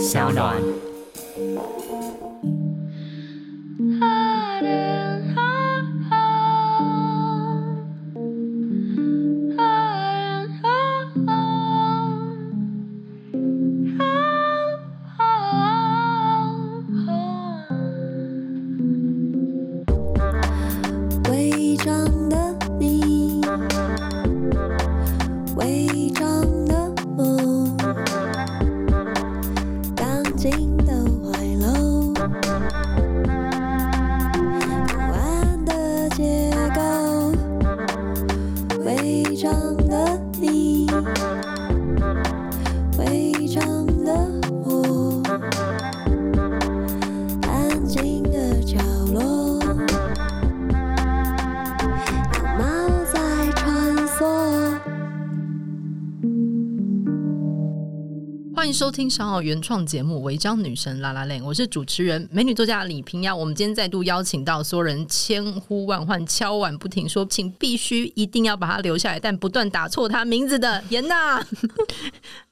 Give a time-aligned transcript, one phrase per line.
[0.00, 0.56] 小暖。
[58.90, 63.36] 收听商奥原创节目《违章女神拉拉链》，我是主持人美女作家李平遥。
[63.36, 71.40] 我们今天再度邀请到所有人千呼万唤、敲碗不停说，请必须一定要把她留下来，但不断打错她名字的 颜娜。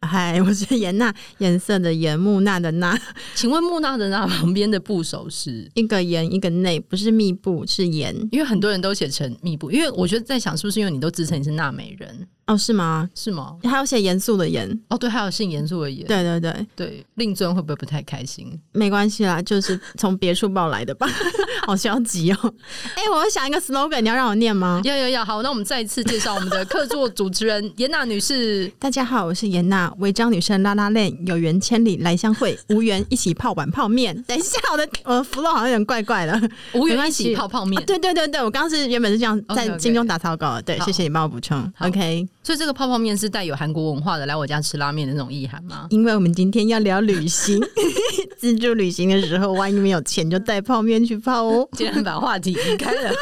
[0.02, 2.96] 嗨， 我是颜娜，颜色的颜，木讷的讷。
[3.34, 12.28] 请问木讷的讷旁边的部首是一个言一个内，不是密布是言，因为很多人都写成密布，因为我觉得在想是不是因为你都自称你是娜美人。
[12.48, 13.08] 哦，是吗？
[13.14, 13.56] 是吗？
[13.62, 16.06] 还有写严肃的严哦，对，还有姓严肃的严。
[16.06, 18.58] 对对对对，令尊会不会不太开心？
[18.72, 21.06] 没关系啦，就是从别处抱来的吧。
[21.66, 22.38] 好消极哦！
[22.96, 24.80] 哎、欸，我会想一个 slogan，你要让我念吗？
[24.84, 25.22] 要要要！
[25.22, 28.66] 好，那我们再一次介绍我们的客座主持人 严娜女士。
[28.78, 34.16] 大家好，我是严娜，违章女生拉拉链，有缘千里来相会，无缘一起泡碗泡面。
[34.22, 36.50] 等一下，我的我的 flow 好像有点怪怪的。
[36.72, 37.84] 无缘一起泡泡面、哦。
[37.86, 40.48] 对对对对，我刚刚是原本是这样在心中打草稿。
[40.48, 40.62] Okay, okay.
[40.62, 41.70] 对，谢谢你帮我补充。
[41.80, 45.86] OK，所以这个泡泡面是带有韩国文化的，来我家吃拉面的那种意涵吗？
[45.90, 47.60] 因为我们今天要聊旅行，
[48.40, 51.68] 自助旅行的时候，万一没有钱，就带泡面去泡哦。
[51.72, 53.12] 竟然把话题移开了。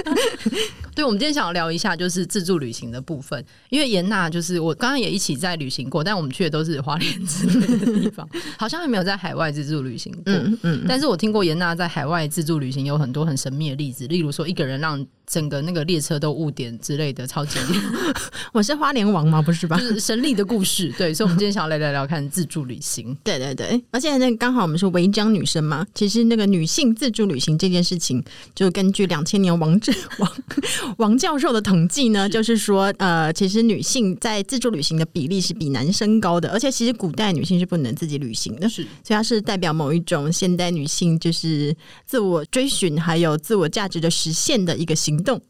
[0.96, 3.44] 对，我们今天想要聊一下，就是自助旅行的部分。
[3.68, 10.22] 因为严娜就是我刚刚也一起在旅行过，但我们去的都是花莲之类的地方， 好像还没有在海外自助旅行过。
[10.24, 10.84] 嗯嗯。
[10.88, 15.06] 但是我听过严娜在海外自助旅行有很多很神秘的例子，例如说一个人让。
[15.30, 18.12] 整个那个列车都误点之类的，超级厉害。
[18.52, 19.42] 我是花莲王吗？
[19.42, 19.78] 不是吧？
[19.80, 20.92] 就是神力的故事。
[20.96, 23.16] 对，所以，我们今天想要来聊聊看自助旅行。
[23.22, 28.24] 对对对，而且那刚好我们是违章女生嘛，其实那个女性自助旅行这件事情，
[28.54, 30.32] 就根据两千年王志王
[30.96, 41.74] 王教授的统计呢，就是说，呃，其实女性在自助旅行的比例是比男生高的，而且其实古代女性是不能自己旅行的，是，所以它是代表某一种现代女性就是
[42.06, 45.40] 自我追寻还有自我价值的实现的一个行动，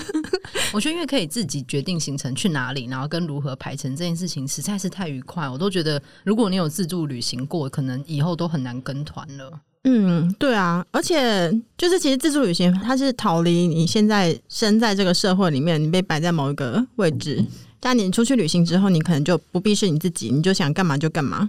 [0.72, 9.60] 我觉得因为可以自己决定行程去哪里，然后跟如何排程这件事情实在是太愉快，我都觉得如果你有自助旅行过，可能以后都很难跟团了。
[9.84, 17.42] 嗯，对啊，而且就是其实自助旅行它是逃离你现在身在这个社会里面，你被摆在某一个位置，
[17.80, 21.48] 但你出去旅行之后，你可能就不必是你自己，你就想干嘛就干嘛。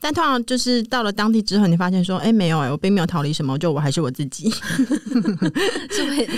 [0.00, 4.48] 但通常就是到了当地之后，你发现说，哎、欸，没有哎、欸，我并没有逃离什么，就我还是我自己，
[5.90, 6.28] 是会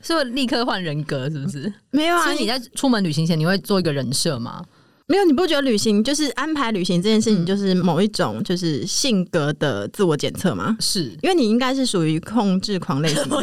[0.00, 1.72] 是会立刻换人格，是不是？
[1.90, 4.64] 没有啊，所以你在出门旅行前，你会做一个人设吗？
[5.10, 10.76] 没有，你不觉得旅行就是安排旅行这件事情，就是某一种就是性格的自我检测吗？
[10.78, 13.42] 是因为你应该是属于控制狂类型 的，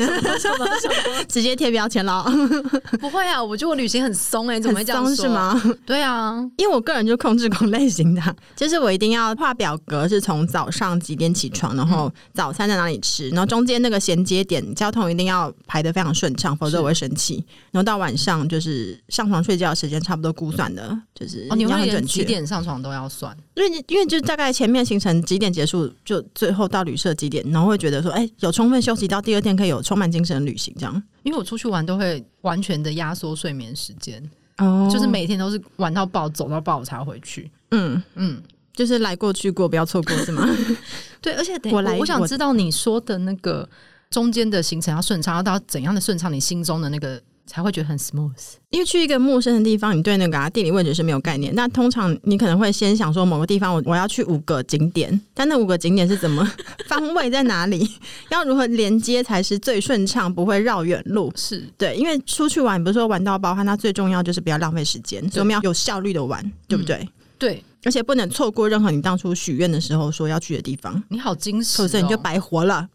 [1.27, 2.23] 直接贴标签了。
[3.01, 5.25] 不会啊，我觉得我旅行很松哎、欸，怎么会这样说？
[5.25, 5.61] 是吗？
[5.85, 17.43] 对啊，因为我个人就控制狂类型的，就是我一定要画表格，是从早上几点起床，然后早餐在哪里吃，然后中间那个衔接点交通一定要排的非常顺畅，否则我会生气。
[17.71, 21.45] 然后到晚上就是上床睡觉的时间差不多估算的，就是。
[21.57, 31.03] 你会连几点上床都要算，因为因为就大概前面行程几点结束，就最后到旅社几点，然后会觉得说，哎、欸，有充分休息到第二天可以有充满精神的旅行这样。
[31.23, 34.23] 因为我出去玩都会完全的压缩睡眠时间，
[34.57, 37.51] 哦，就是每天都是玩到爆，走到爆才回去。
[37.71, 38.41] 嗯嗯，
[38.73, 40.47] 就是来过去过，不要错过是吗？
[41.21, 43.67] 对，而且等我来我，我想知道你说的那个
[44.09, 46.31] 中间的行程要顺畅，要到怎样的顺畅？
[46.31, 47.21] 你心中的那个。
[47.47, 48.31] 才会觉得很 smooth，
[48.69, 51.55] 因为去一个陌生的地方，你对那个啊地理位置是没有概念。
[51.55, 56.47] 那通常你可能会先想说某个地方我我要去五个景点，但那五个景点是怎么
[56.87, 57.89] 方位在哪里，
[58.29, 61.31] 要如何连接才是最顺畅，不会绕远路？
[61.35, 66.97] 是对，因为出去玩，不是说玩到爆，它最重要就是不要浪费时间，所以我们要有效率的玩，对不对？
[66.97, 67.07] 嗯、
[67.39, 71.01] 对，而且不能错过任何你当初许愿的时候说要去的地方。
[71.09, 72.87] 你好精神、哦，否则你就白活了。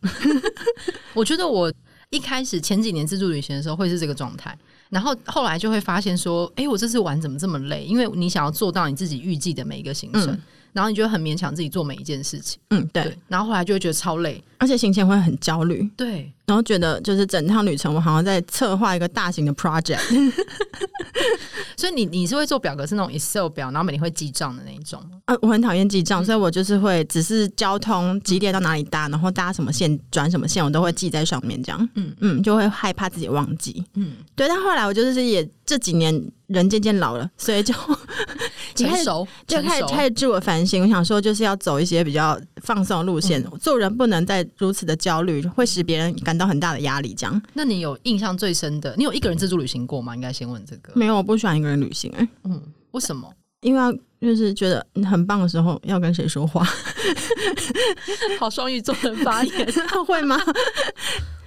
[1.14, 1.72] 我觉得我。
[2.12, 4.56] 一开始前几年自助旅行的时候会是这个状态，
[4.90, 7.84] 然后后来就会发现说，哎，我这次玩怎么这么累？
[7.84, 10.38] 因为你想要做到你自己预计的每一个行程，
[10.72, 12.58] 然后你就会很勉强自己做每一件事情。
[12.70, 13.04] 嗯，对。
[13.04, 15.88] 对然后后来就会觉得超累，而且行前会很焦虑。
[15.96, 16.32] 对。
[16.44, 20.00] 然后觉得就是整趟旅程，我好像在策划一个大型的 project。
[21.76, 25.18] 所以你你是会做表格，是那种 Excel 表，然后每天会记账的那一种吗？
[25.26, 31.88] 呃，我很讨厌记账，嗯、所以我就是会只是交通几点到哪里搭，然后搭什么线转什么线，我都会记在上面，这样。
[31.94, 33.82] 嗯嗯，就会害怕自己忘记。
[33.94, 34.46] 嗯，对。
[34.46, 36.12] 但后来我就是也这几年
[36.48, 37.74] 人渐渐老了，所以就
[38.82, 40.82] 成熟，就开始开始自我反省。
[40.82, 47.14] 我想说，就是要走一些比较放松的路线，嗯、做人不能再如此的焦虑，会使别人感到很大的压力。
[47.14, 47.42] 这样。
[47.54, 48.94] 那你有印象最深的？
[48.96, 50.14] 你有一个人自助旅行过吗？
[50.14, 50.92] 应该先问这个。
[50.94, 52.18] 没有，我不喜欢一个人旅行、欸。
[52.18, 52.62] 哎，嗯，
[52.92, 53.32] 为什么？
[53.60, 56.66] 因为就是觉得很棒的时候，要跟谁说话？
[58.40, 59.66] 好，双鱼座的发言
[60.04, 60.36] 会吗？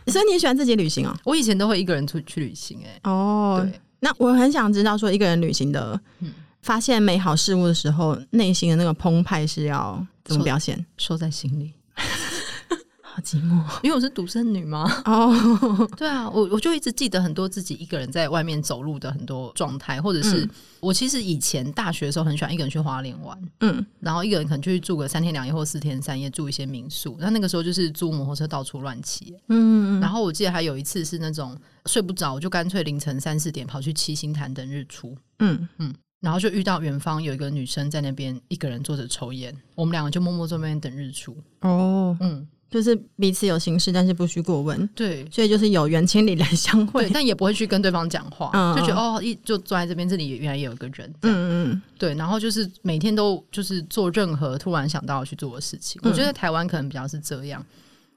[0.08, 1.14] 所以你喜欢自己旅行哦？
[1.26, 2.86] 我以前都会一个人出去旅行、欸。
[2.86, 3.82] 哎，哦，对。
[4.00, 6.32] 那我很想知道，说一个人旅行的，嗯、
[6.66, 10.84] 发现美好事物的时候，内心的那个澎湃是要怎么表现？
[10.98, 11.72] 收在心里。
[13.04, 14.84] 好寂寞，因为我是独生女吗？
[15.06, 15.28] 哦
[15.62, 15.90] ，oh.
[15.96, 20.50] 对啊，我我就一直记得很多自己一个人在外面走路的很多状态，或者是、嗯、
[20.82, 27.16] 我其实以前大学的时候很喜欢一个人去花莲玩，嗯，然后一个人可能就去住个三天两夜或四天三夜，住一些民宿。
[27.20, 35.94] 那那个时候就是租摩托车到处乱骑，嗯，然后我记得还有一次是那种睡不着，我就干脆凌晨三四点跑去七星潭等日出，嗯嗯，
[36.26, 41.38] 然后就遇到远方有一个女生在那边一个人坐着抽烟，我们两个就默默坐那边等日出。
[41.62, 42.48] 哦，嗯。
[42.68, 44.86] 就是彼此有心事，但是不需过问。
[44.96, 51.14] 对，所以就是有缘千里来相会，但也不会去跟对方讲话，嗯、就觉得哦，一就坐在这边，这里原来也有一个人。
[51.22, 52.14] 嗯嗯，对。
[52.16, 56.02] 然后就是每天都就是做任何突然想到要去做的事情。
[56.04, 57.66] 嗯、我觉得台湾可能比较是这样，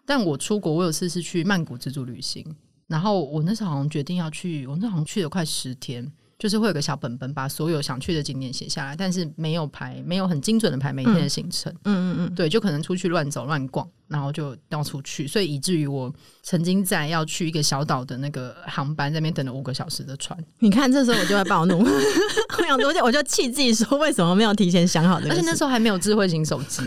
[0.05, 2.45] 但我出国，我有次是去曼谷自助旅行，
[2.89, 6.11] 然后我那时候好像决定要去，我那时候好像去了快十天。
[6.39, 11.73] 就是会有个小本本，把所有想去的景点写下来，但是没有排，没有很精准的排每天的行程。
[11.85, 16.13] 嗯嗯嗯，对，就可能出去乱走乱逛，然后就到处去，所以以至于我
[16.43, 20.39] 曾经在要去一个小岛的那个航班，那边等了五个小时的船。
[20.61, 25.29] 你看，这时候我就会暴怒， 我想我就我就气自己说，为什么没有提前想好的？
[25.31, 26.83] 而且那时候还没有智慧型手机。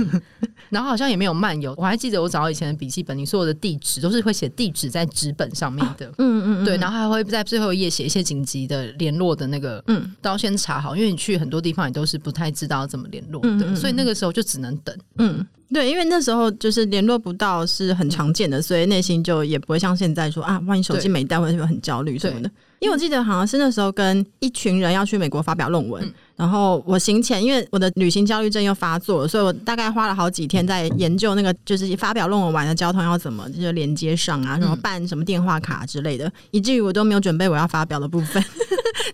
[0.70, 15.46] 然后好像也没有漫游，我还记得我找到以前的笔记本，你所有的地址都是会写地址在纸本上面的，嗯嗯，嗯对，然后还会在最后一页写一些紧急的联络的那个，嗯，都要先查好，因为你去很多地方你都是不太知道怎么联络的，嗯嗯，所以那个时候就只能等，嗯。
[15.74, 22.52] 对，因为那时候就是联络不到是很常见的，嗯、所以内心就也不会像现在说啊，万一手机没带，会不会很焦虑什么的。
[22.80, 38.44] 因为我记得好像是那时候跟一群人要去美国发表论文，嗯、然后我行前因为我的旅行焦虑症又发作了，所以我大概花了好几天在研究那个就是发表论文完的交通要怎么就是连接上啊，什么办什么电话卡之类的，嗯、以至于我都没有准备我要发表的部分。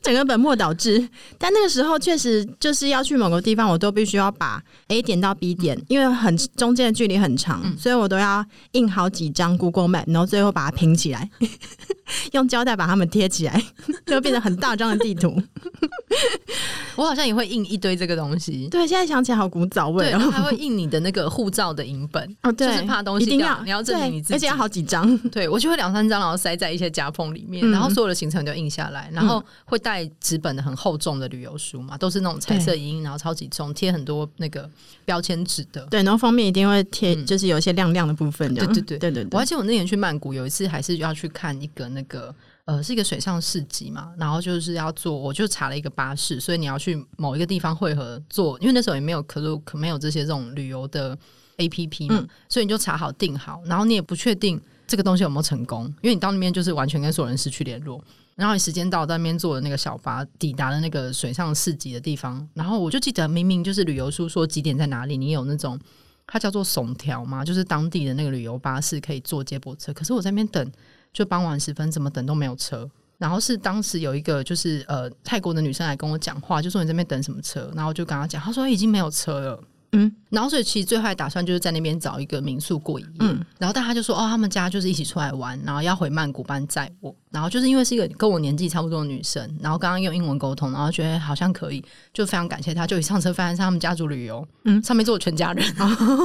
[0.07, 1.05] 整个本末倒置，
[1.37, 11.29] 但那个时候确实就是要去某个地方，我都必须要把 A 点到 B 点，因为很中间的距离很长，嗯、所以我都要印好几张 Google Map，然后最后把它拼起来，
[12.31, 13.61] 用胶带把它们贴起来，
[14.07, 15.39] 就变成很大张的地图。
[16.95, 34.67] 我好像也会印一堆这个东西，对，现在想起来好古早味，然后还会印你的那个护照的影本，哦，对，就是怕东西掉，一定要你要证明你自己，而且要好几张，对我就会两三张，然后塞在一些夹缝里面，嗯、然后所有的行程就印下来，然后会带纸本的很厚重的旅游书嘛，都是那种彩色影印，然后超级重，贴很多那个
[35.05, 38.97] 标签纸的，对，然后封面一定会贴，就是有一些亮亮的部分，对对对。
[38.97, 39.27] 对对。
[39.31, 42.33] 我还记得我那年去曼谷，有一次还是要去看一个那个。
[42.67, 51.17] 呃，是一个水上市集嘛，然后就是要坐，我就查了一个巴士，所以你要去某一个地方汇合坐，因为那时候也没有可路可没有这些这种旅游的
[51.55, 58.03] APP 嘛，嗯、所以你就查好订好，然后你也不确定这个东西有没有成功，因为你到那边就是完全跟所有人失去联络，
[58.35, 65.79] 然后你时间到在那边坐的那个小巴抵达了那个水上市集的地方，然后我就记得明明就是旅游书说几点在哪里，你有那种
[66.25, 70.69] 它叫做怂条嘛，就是当地的那个旅游巴士可以坐接驳车，可是我在那边等。
[71.17, 72.87] 就傍晚时分，怎么等都没有车。
[73.17, 77.71] 然后是当时有一个就是呃泰国的女生来跟我讲话，就说你这边等什么车？
[77.73, 79.59] 然后我就跟她讲，她说已经没有车了。
[79.93, 83.09] 嗯，然后所以其实最后还打算就是在那边找一个民宿过一夜。
[83.19, 87.15] 嗯，然后但他就说哦，他们家就是一起出来玩，然后要回曼谷班载我。
[87.29, 92.87] 然后就是因为是一个跟我年纪差不多的女生，然后刚刚用英文沟通，然后觉得好像可以，就非常感谢她。
[92.87, 95.63] 就一上车发现是他们家族旅游，嗯，上面坐我全家人，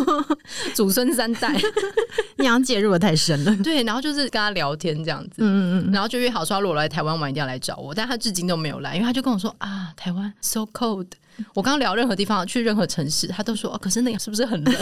[0.75, 1.53] 祖孙三代，
[2.39, 3.55] 你好像介入的太深了。
[3.63, 11.07] 对，然后就是跟他聊天这样子，嗯嗯嗯，然后就约好说如果来台湾玩一定要来找我，但他至今都没有来，因为他就跟我说啊，台湾 so cold。
[11.55, 14.75] 我刚刚聊任何地方，去任何城市，他都说哦，可是那个是不是很冷？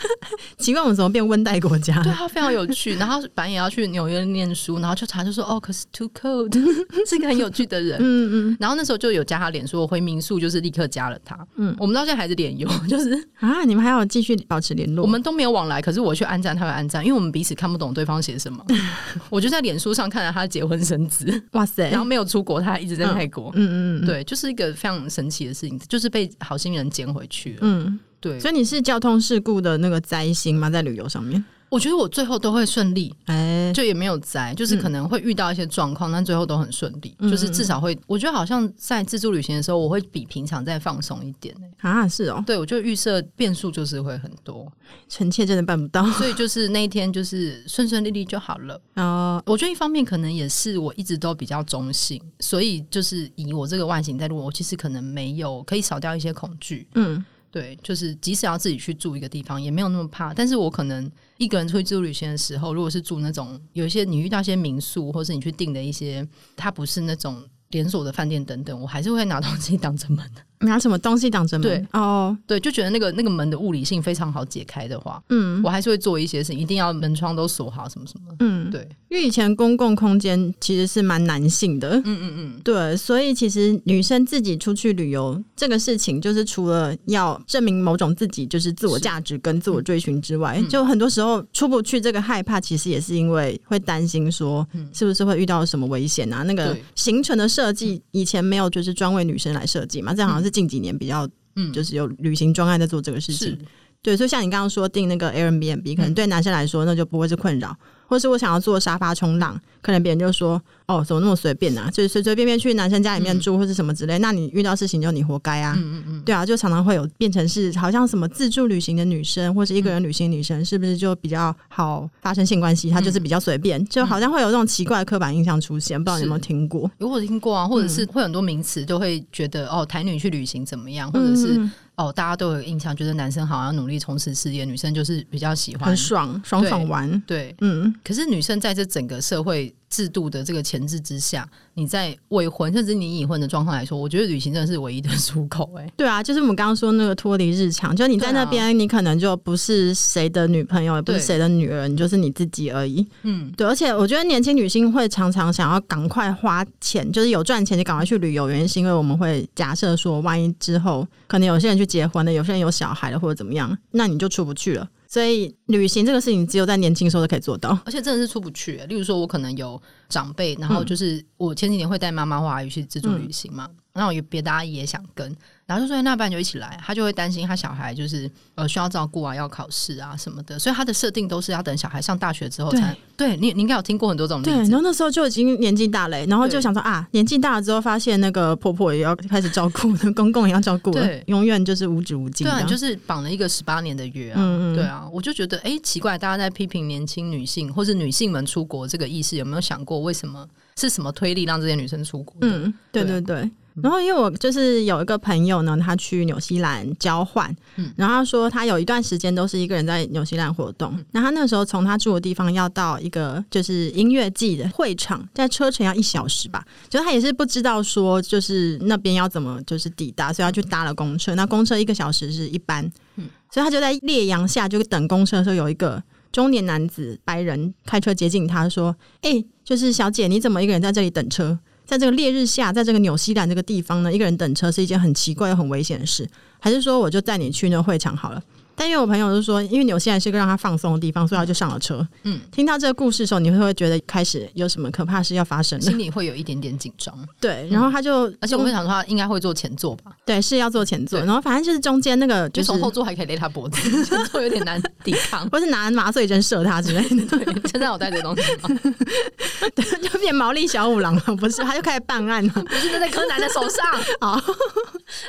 [0.58, 2.02] 奇怪，我们怎么变温带国家？
[2.02, 2.94] 对，他非常有趣。
[2.96, 6.52] 然后本来也要去纽约念书，然后就查就说哦，可是 too cold，
[7.08, 7.98] 是一个很有趣的人。
[8.00, 8.56] 嗯嗯。
[8.60, 11.38] 然后那时候就有加他脸书，我回民宿就是立刻加了他。
[11.56, 15.02] 嗯，我们到现在还是脸友，就是啊，你们还要继续保持联络？
[15.02, 18.64] 我们都没有往来，可是我去安赞，他会安赞，因为我们彼此看不懂对方写什么。
[19.30, 21.88] 我就在脸书上看到他结婚生子，哇塞！
[21.90, 23.50] 然后没有出国，他还一直在泰国。
[23.54, 27.58] 嗯嗯嗯，对，就是一个非常神奇的事情，就是被好心人捡回去了。
[27.62, 28.38] 嗯，对。
[28.38, 30.70] 所以你是交通事故的那个灾星吗？
[30.70, 31.44] 在旅游上面？
[31.70, 44.70] 我觉得我最后都会顺利，哎，就也没有灾，就是可能会遇到一些状况，但最后都很顺利，就是至少会，我觉得好像在自助旅行的时候，我会比平常再放松一点啊，是哦，对，我就预设变数就是会很多，
[45.08, 48.80] 臣妾真的办不到， 所以就是那一天就是顺顺利利就好了。
[48.94, 49.42] 啊。
[49.46, 57.24] 我觉得一方面可能也是我一直都比较中性，所以就是以我这个外形在录，我其实可能没有可以少掉一些恐惧，嗯。
[57.50, 60.34] 对，就是即使要自己去住一个地方，也没有那么怕。
[60.34, 66.26] 但是我可能一个人出去自助旅行的时候，如果是住那种有一些你遇到一些民宿，或是你去订的一些，
[66.56, 70.42] 它不是那种连锁的饭店等等，我还是会拿东西挡着门的。
[70.60, 71.68] 拿什么东西挡着门？
[71.68, 71.86] 对。
[71.92, 96.42] 哦，对，就觉得那个那个门的物理性非常好解开的话，嗯，我还是会做一些事情，一定要门窗都锁好，什么什么，嗯，对，因为以前公共空间其实是蛮男性的，嗯嗯嗯，对，所以其实女生自己出去旅游这个事情，就是除了要证明某种自己就是自我价值跟自我追寻之外，嗯、就很多时候出不去，这个害怕其实也是因为会担心说，是不是会遇到什么危险啊？
[96.42, 100.47] 那个行程的设计以前没有就是专为女生来设计嘛，这样好像是。
[100.50, 103.58] 近几年比较，嗯，就是有旅行专案在做这个事情，
[104.02, 107.76] 对，所以像你刚刚说订那个 Airbnb，可能对男生来说那就不会是困扰。
[108.08, 111.90] 或是我想要坐沙发冲浪，可能别人就说：“哦，怎么那么随便啊？
[111.90, 114.18] 就是随随便便去男生家里面住，或是什么之类。
[114.18, 115.74] 嗯”那你遇到事情就你活该啊！
[115.76, 122.88] 嗯嗯嗯，对啊，就常常会有变成是好像什么自助旅行的女生，或是一个人旅行的女生，是不是就比较好发生性关系？
[122.88, 126.02] 她就是比较随便，就好像会有这种奇怪的刻板印象出现。
[126.02, 126.90] 不知道你有没有听过？
[126.96, 131.68] 如果听过啊，或者是会很多名词都会觉得哦，台女去旅行怎么样，或者是。
[131.98, 137.20] 哦，大家都有印象，觉得男生好像努力从事事业，女生就是比较喜欢很爽，爽爽玩。
[137.26, 137.92] 对，嗯。
[138.04, 145.70] 可是女生在这整个社会制度的这个前置之下，你在未婚甚至你已婚的状况来说，我觉得旅行真的是唯一的出口。
[145.76, 153.06] 哎，对啊，就是我们刚刚说那个脱离日常，就你在那边，啊、你可能就不是谁的女朋友，也不是谁的女儿，你就是你自己而已。
[153.22, 153.66] 嗯，对。
[153.66, 164.88] 而且我觉得年轻女性会常常想要赶快花钱，就是有赚钱就赶快去旅游，原因是因为我们会假设说，万一之后可能有些人去结婚了，有些人有小孩了，或者怎么样，那你就出不去了。
[165.08, 168.76] 所以旅行这个事情，只有在年轻时候都可以做到，而且真的是出不去。
[168.88, 175.34] 例如说，我可能有长辈，然后就是我前几年会带妈妈或阿姨去自助旅行嘛，然后有别的阿姨也想跟。
[175.68, 182.96] 然后就说那不然就一起来，他就会担心他小孩就是呃需要照顾啊，要考试啊什么的，所以他的设定都是要等小孩上大学之后才。
[183.18, 184.50] 对，对你你应该有听过很多种例子。
[184.50, 192.46] 对，然后那时候就已经年纪大了，然后就想说啊，年纪大了之后发现那个婆婆也要开始照顾， 公公也要照顾，对，永远就是无止无尽。
[192.46, 194.36] 对，就是绑了一个十八年的约啊。
[194.38, 194.74] 嗯嗯。
[194.74, 200.48] 对啊，我就觉得哎奇怪，大家在批评年轻女性或是女性们出国这个意识，有没有想过为什么
[200.78, 202.34] 是什么推力让这些女生出国？
[202.40, 203.42] 嗯，对对对。
[203.42, 203.50] 对
[203.82, 210.92] 然后，因为我就是有一个朋友呢，他去纽西兰交换，嗯，然后他说他有一段时间都是一个人在纽西兰活动。
[211.12, 221.34] 那、嗯、他那时候从他住的地方要到一个就是音乐季的会场，在车程要一小时吧，就他也是不知道说就是那边要怎么就是抵达，所以他去搭了公车。
[221.34, 222.84] 那公车一个小时是一班，
[223.16, 231.58] 嗯，所以他就在烈阳下就等公车的时候，有一个中年男子白人开车接近他说：“哎、欸，就是小姐，你怎么一个人在这里等车？”
[231.88, 236.28] 在这个烈日下，在这个纽西兰这个地方呢，一个人等车是一件很奇怪又很危险的事，
[236.58, 238.42] 还是说我就带你去那个会场好了？
[238.78, 242.06] 但因为我朋友就说，因为纽西兰是一个让他放松的地方，所以他就上了车。
[242.22, 245.80] 嗯，听到这个故事的时候，你会不会觉得开始有什么可怕事要发生？
[245.80, 247.12] 心里会有一点点紧张。
[247.40, 250.12] 对，然后他就，而且我们想说，他应该会坐前座吧？
[250.24, 251.18] 对，是要坐前座。
[251.20, 257.26] 然后反正就是中间那个，就是从后座还可以勒他脖子，前座有点难抵抗， 或是拿麻醉针射他之类的。
[257.26, 258.80] 对，现在我带这东西吗？
[259.74, 261.62] 对，就变毛利小五郎了，不是？
[261.62, 263.84] 他就开始办案了，不是在柯南的手上。
[264.20, 264.40] 好，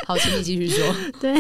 [0.06, 0.96] 好，请你继续说。
[1.20, 1.34] 对，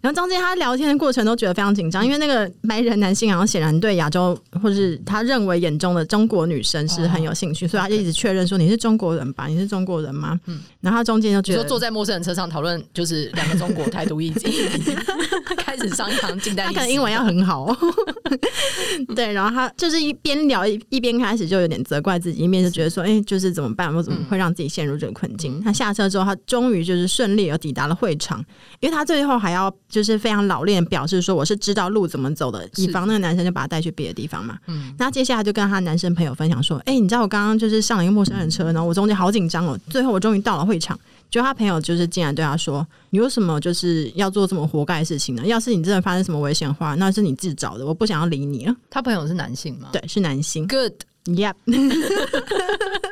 [0.00, 9.46] 然后中间他聊天的过程都觉得非常紧张，因为那个白人男性好像显然对亚洲或是他认为眼中的中国女生是很有兴趣，哦、所以他就一直确认说，你是中国人吧？
[9.46, 10.38] 你是中国人吗？
[10.46, 14.52] 嗯，然后他中间就觉得说坐在陌生人车上讨论就是两个中国态度意见，
[15.58, 17.76] 开始商量近代，他可能英文要很好，
[19.14, 23.94] 对，然后他就是一边聊一一边开始就有点责怪自己，一边就觉得说，哎，就是怎么办？
[23.94, 25.58] 我怎么会让自己陷入这个困境？
[25.58, 28.44] 嗯、他下车之后，他终于就是顺利而抵达了会场，
[28.80, 34.58] 因为他最后还要就是非常老练表示说我是知道路怎么走的，以防那个男生就把他带去别的地方嘛。
[34.66, 40.98] 嗯，那接下来就跟他男生朋友分享说，哎，你知道我刚刚就是上了一个陌生人车，然后我中间好紧张哦，最后我终于到了会场。
[41.30, 45.44] 就他朋友就是竟然对他说：“你为什么就是要做这么活该的事情呢？
[45.44, 49.90] 要是你真的发生什么危险的话，那是你自找的，我不想要理你了。”他朋友是男性吗？
[49.92, 50.66] 对，是男性。
[50.66, 51.54] Good，Yep。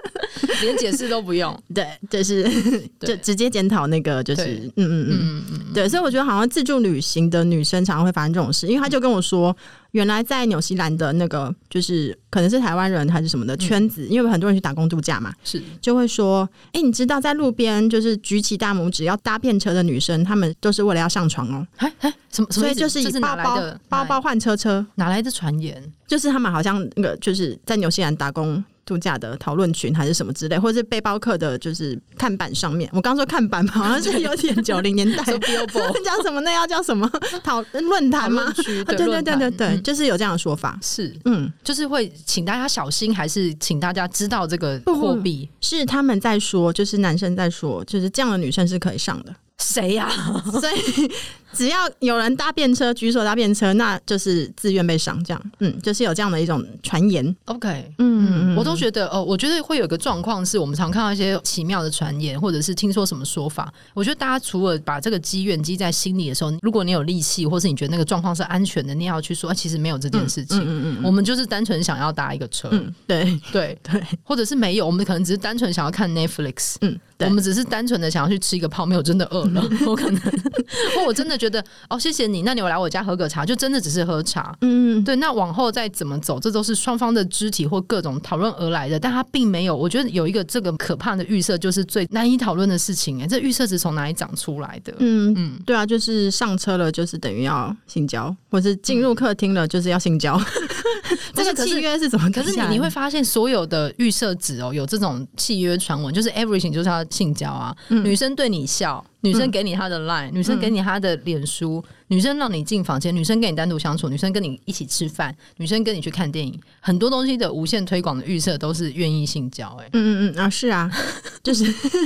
[0.61, 2.45] 连解释都不用， 对，就是
[3.01, 9.55] 就直接检讨那个，就是嗯嗯嗯嗯嗯，对，所以我觉得好像自助旅行的女生常常会发生这种事，因为他就跟我说，
[9.93, 22.49] 原来在纽西兰的那个就是可能是台湾人还是什么的圈子，因为很多人去打工度假嘛，是就会说，哎，你知道在路边就是举起大拇指要搭便车的女生，她们都是为了要上床哦，哎哎，什么？
[22.51, 25.83] 所以就是以包包包包换车车，哪来的传言？
[26.07, 28.63] 就是他们好像那个就是在纽西兰打工。
[28.87, 32.89] 度假的讨论群还是什么之类， 或者是背包客的，就是看板上面。
[32.95, 36.41] 我刚说看板嘛，好像是有点 九零年代，叫 什么？
[36.41, 37.11] 那要叫什么？
[37.43, 38.51] 讨论坛吗？
[38.57, 40.79] 对对对对对，嗯、就是有这样的说法。
[40.81, 45.49] 是，嗯，就是会请大家小心，还是请大家知道这个货币？
[45.61, 49.35] 是他们在说，就是男生在说，就是这样的女生是可以上的。
[49.59, 50.11] 谁呀？
[50.53, 51.11] 所以
[51.53, 55.23] 只要有人搭便车，举手搭便车，那就是自愿被赏。
[55.25, 57.35] 这样，嗯，就是有这样的一种传言。
[57.47, 63.73] OK，嗯，我都觉得哦，我觉得会有个状况是，我们常看到一些奇妙的传言，或者是听说什么说法。
[63.95, 70.59] 我觉得大家除了把这个积怨积在心里的时候，如果你有力气，或是你觉得那个状况是安全的，你要去说，其实没有这件事情。
[70.61, 72.69] 嗯嗯嗯，我们就是单纯想要搭一个车。
[72.73, 76.75] 嗯，对对对，或者是没有，我们可能只是单纯想要看 Netflix。
[76.83, 76.99] 嗯。
[77.19, 80.21] 对我们只是单纯的想要去吃一个泡面，我真的饿了， 我可能，
[80.95, 85.17] 或我真的觉得哦，谢谢你，那你有来我家喝个茶，就真的只是喝茶，嗯，对。
[85.17, 94.93] 那往后再怎么走，这都是双方的肢体或各种讨论而来的，但他并没有，我觉得有一个这个可怕的预设，就是最难以讨论的事情，哎，这预设是从哪里长出来的？
[94.99, 100.37] 嗯嗯，对啊，就是上车了，就是等于要性交，或是进入客厅了，就是要性交。
[100.37, 102.31] 嗯、 这个契约是怎么？
[102.31, 107.06] 可是你你会发现，所有的预设值哦，有这种契约传闻，就是 everything 就是要。
[107.11, 111.85] 性交啊，嗯、女生对你笑，女生给你她的 line，、嗯、女生给你她的脸书。
[112.09, 120.91] 女生让你进房间，女生跟你单独相处，女生跟你一起吃饭，女生跟你去看电影，很多东西的无限推广的预设都是愿意性交、欸，哎，嗯嗯嗯啊，是啊，
[121.43, 121.65] 就是，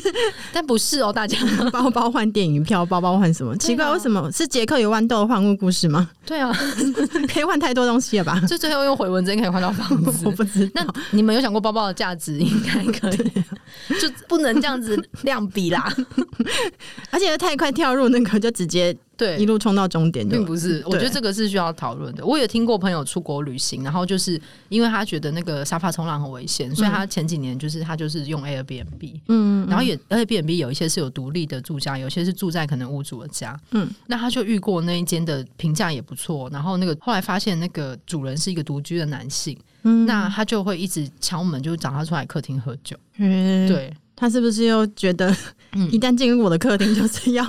[0.52, 1.38] 但不是哦，大家
[1.70, 3.56] 包包换电影票，包包换什么？
[3.58, 6.10] 奇怪，为什么是杰克与豌豆换物故事吗？
[6.24, 6.50] 对啊，
[7.32, 8.40] 可以换太多东西了吧？
[8.48, 10.82] 就最后用回文针可以换到房子，我不知道。
[10.82, 12.38] 那你们有想过包包的价值？
[12.38, 13.32] 应该可以，
[14.00, 15.92] 就不能这样子量比啦，
[17.10, 18.96] 而且太快跳入那个就直接。
[19.20, 20.82] 对，一路冲到终点，并不是。
[20.86, 22.24] 我觉得这个是需要讨论的。
[22.24, 45.30] 我也听过朋友出国旅行，然后就是因为他觉得那个沙发冲浪很危险，所以他前几年就是他就是用 Airbnb，嗯，然后也 Airbnb 有一些是有独立的住家，有些是住在可能屋主的家，嗯，那他就遇过那一间的评价也不错，然后那个后来发现那个主人是一个独居的男性，嗯，那他就会一直敲门，就找他出来客厅喝酒，嗯，对，他是不是又觉得
[45.92, 47.44] 一旦进入我的客厅就是要？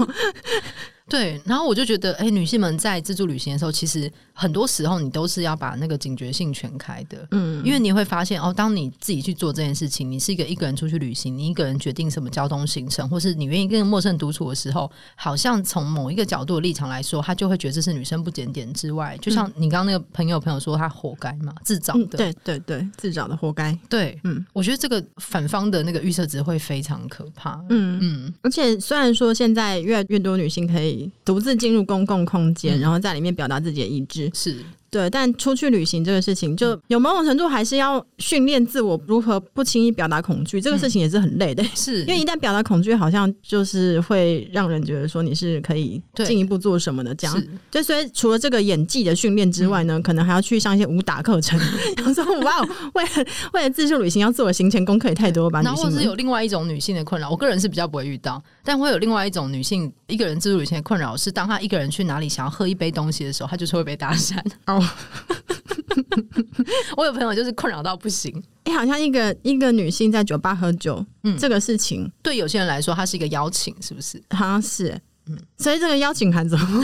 [1.11, 31.00] 对，然后我就觉得，哎，女性们在自助旅行的时候，其实很多时候你都是要把那个警觉性全开的，嗯，因为你会发现，哦，当你自己去做这件事情，你是一个一个人出去旅行，你一个人决定什么交通行程，或是你愿意跟陌生人独处的时候，好像从某一个角度的立场来说，他就会觉得这是女生不检点之外，就像你刚刚那个朋友朋友说，他活该嘛，自找的，嗯、对对对，自找的活该，对，嗯，我觉得这个反方的那个预设值会非常可怕，嗯嗯，而且虽然说现在越来越多女性可以。
[31.23, 34.57] 独自进入公共空间，然后在里面表达自己的意志，是。
[34.91, 40.59] 对，但出去旅行这个事情，就有某种程度还是要训练自我如何不轻易表达恐惧。
[40.59, 47.43] 这个事情也是很累的， 是因为一旦表达恐惧，好像就是会让人觉得说你是可以进一步做什么的这样。
[47.71, 51.57] 就，所以除了这个演技的训练之外呢，可能还要去上一些武打课程。
[51.95, 52.61] 然后说哇，
[52.93, 53.09] 为了
[53.53, 55.61] 为了自助旅行要做的行前功课也太多吧？
[55.61, 64.37] 然后是有另外一种女性的困扰，我个人是比较不会遇到，但会有另外一种女性一个人自助旅行的困扰是，当她一个人去哪里想要喝一杯东西的时候，她就是会被搭讪。
[64.67, 64.80] 哦。
[66.97, 72.09] 我有朋友就是困扰到不行，哎、欸，好像一个一个女性在酒吧喝酒，嗯，这个事情。
[72.21, 74.21] 对有些人来说，它是一个邀请，是不是？
[74.29, 76.83] 好像是，嗯，所以这个邀请函怎么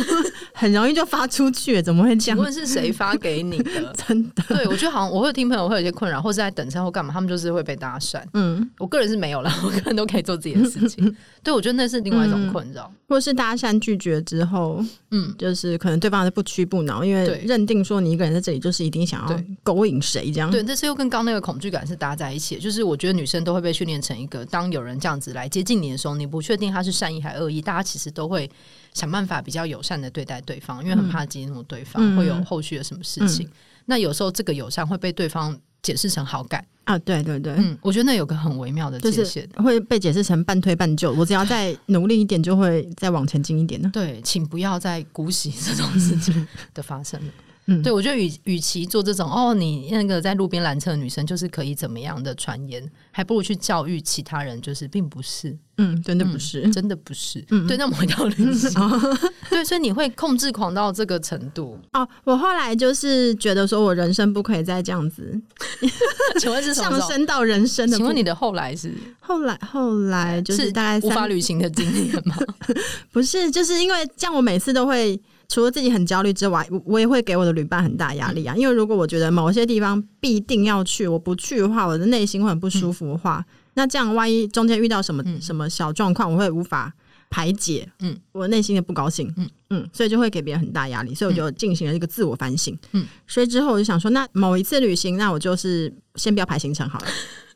[0.59, 2.37] 很容易就发出去，怎么会这样？
[2.39, 3.93] 问是谁发给你的？
[4.07, 4.43] 真的？
[4.47, 8.23] 对，我觉得好像我会听朋友会有一些困扰，或是在等车或干嘛，他们就是会被搭讪。
[8.33, 11.15] 嗯，我个人是没有了，我个人都可以做自己的事情。
[11.43, 20.49] 对，我觉得那是另外一种困扰，或是搭讪拒绝之后，嗯，就是可能对方是不屈不挠，因为认定说你一个人在这里就是一定想要勾引谁这样。
[20.49, 28.49] 对，这是又跟刚那个恐惧感是搭在一起，就是我觉得女生都会被训练成一个，当有人这样子来接近你的时候，你不确定他是善意还恶意，大家其实都会
[28.97, 33.47] 想办法比较友善的对待对方，因为很怕激怒对方，会有后续的什么事情。
[33.85, 41.13] 那有时候这个友善会被对方解释成好感啊，对对对，嗯，我觉得那有个很微妙的界限，会被解释成半推半就。
[41.13, 43.89] 我只要再努力一点，就会再往前进一点呢。
[43.93, 47.31] 对，请不要再姑息这种事情的发生了。
[47.69, 59.17] 嗯，对，我觉得与与其做这种哦，你那个在路边拦车的女生就是可以怎么样的传言，还不如去教育其他人，就是并不是，嗯，真的不是，嗯、真的不是，嗯，对，那我们回到旅行，哦、
[59.49, 62.07] 对，所以你会控制狂到这个程度哦。
[62.23, 65.37] 我后来就是觉得说我人生不可以再这样子，
[66.39, 67.97] 请问是上升到人生的？
[67.97, 72.37] 请问你的后来是后来后来就是大概是无法旅行的经验吗？
[73.11, 75.19] 不是，就是因为这样，我每次都会。
[75.47, 78.55] 除了自己很焦虑之外，我也会给我的旅伴很大压力啊。
[78.55, 86.93] 因为如果我觉得某些地方必定要去，我不去的话，我的内心会很不舒服的话，嗯、那这样万一中间遇到什么、嗯、什么小状况，我会无法
[87.29, 89.49] 排解，嗯，我内心的不高兴，嗯。
[89.69, 97.07] 嗯，所以就会给别人很大压力，所以我就进行了一个自我反省，嗯，所以之后我就想说，那某一次旅行，那我就是先不要排行程好了。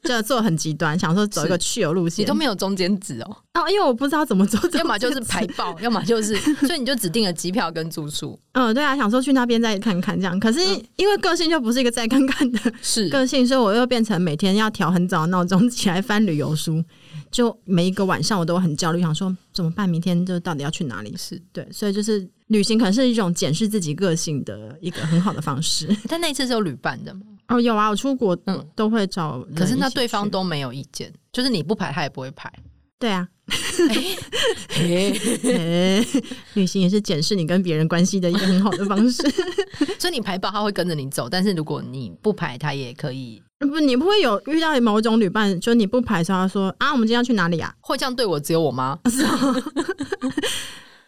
[0.04, 3.38] 就做很极端，想说走一个去游路线，你都没有中间值哦。
[3.54, 6.36] 哦，因为我不知道怎么走， 要么就是排爆， 要么就是，
[6.66, 8.40] 所以你就只定了机票跟住宿。
[8.54, 10.40] 嗯，对啊，想说去那边再看看这样。
[10.40, 10.60] 可是
[10.96, 16.84] 因为个性就不是一个再看看的是 个性，所以我又变成每天要调很早的闹钟起来翻旅游书，
[17.30, 19.88] 就每一个晚上我都很焦虑，想说怎么办？
[19.88, 21.14] 明天就到底要去哪里？
[21.16, 25.96] 是对，所以就是旅行可能是一种检视自己个性的一个很好的方式。
[26.08, 27.22] 但那一次是有旅伴的吗？
[27.52, 28.68] 哦，有啊，我出国嗯。
[28.76, 32.52] 都会找，可是那对方都没有意见，就是你不排他也不会排，
[33.00, 33.28] 对啊，
[34.70, 35.12] 欸
[35.44, 36.08] 欸、
[36.56, 39.22] 旅行也是检视你跟别人关系的一个很好的方式，
[40.00, 47.74] 所以你排爆他会跟着你走，但是如果你不排他也可以，不，你不会有遇到某种旅伴，就你不排他说啊，我们今天要去哪里啊？
[47.82, 48.98] 会这样对我只有我吗？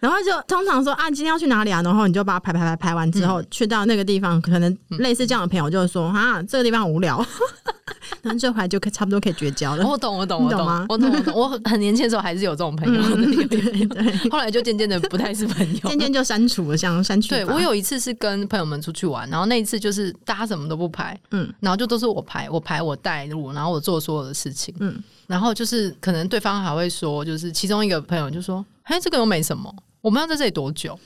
[0.03, 1.81] 然后就通常说啊，今天要去哪里啊？
[1.81, 7.25] 然后你就把它排排排排完之后，嗯、去到那个地方，可能类似这样的朋友就会说啊，这个地方很无聊，
[8.21, 9.87] 然后这回就可差不多可以绝交了。
[9.87, 11.33] 我懂，我懂，我懂，我懂，我懂，我懂。
[11.33, 14.17] 我很年轻的时候还是有这种朋友对对 对。
[14.29, 17.29] 后来就渐渐的不太是朋友，渐渐就删除了，像删除。
[17.29, 29.73] 对，我有一次是跟朋友们出去玩，然后那一次就是大家什么都不排，嗯，然后就都是我排，我排我带路，然后我做所有的事情，嗯，然后就是可能对方还会说，就是其中一个朋友就说，哎，这个又没什么。
[30.03, 30.99] 我们要在这里多久？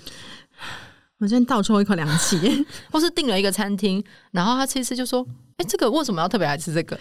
[1.20, 5.24] 我先倒抽一口凉气， 或是订了一个餐厅，然后他吃一次就说
[5.58, 7.00] ：“哎、欸，这个为什么要特别爱吃这个？”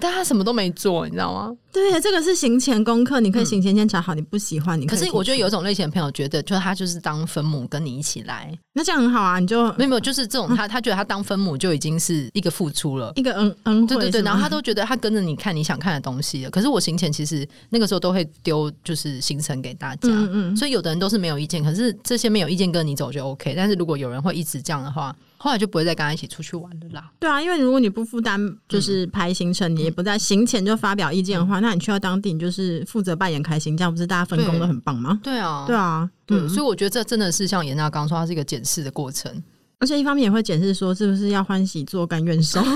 [0.00, 1.54] 但他什么都没做，你知道吗？
[1.72, 9.38] 对，这个是行前功课，你可以行前先查好，你不喜欢，你可，可是我觉得有一种类型的朋友觉得，就是他就是当分母跟你一起来，那这样很好啊。
[9.38, 16.50] 你就没有没有，就是这种他他觉得他当分母就已经是一个付出了，一个嗯嗯，对对对，然后他都觉得他跟着你看你想看的东西了。
[16.50, 23.54] 可是我行前其实那个时候都会丢就是行程给大家，嗯嗯，所以有的人都是没有意见，可是这些没有意见跟你走就 OK。
[23.56, 25.14] 但是如果有人会一直这样的话。
[25.42, 27.10] 后来就不会再跟他一起出去玩了啦。
[27.18, 35.18] 对啊，因为如果你不负担，就是排行程，嗯、你也不在行前就发表意见的话，嗯、那你去到当地，你就是负责扮演开心，这样不是大家分工都很棒吗？
[35.22, 39.42] 对啊，对啊，对，嗯、所以我觉得这真的是像颜娜刚说，它是一个检视的过程，
[39.78, 42.62] 而且一方面也会检视说是不是要欢喜做，甘愿受。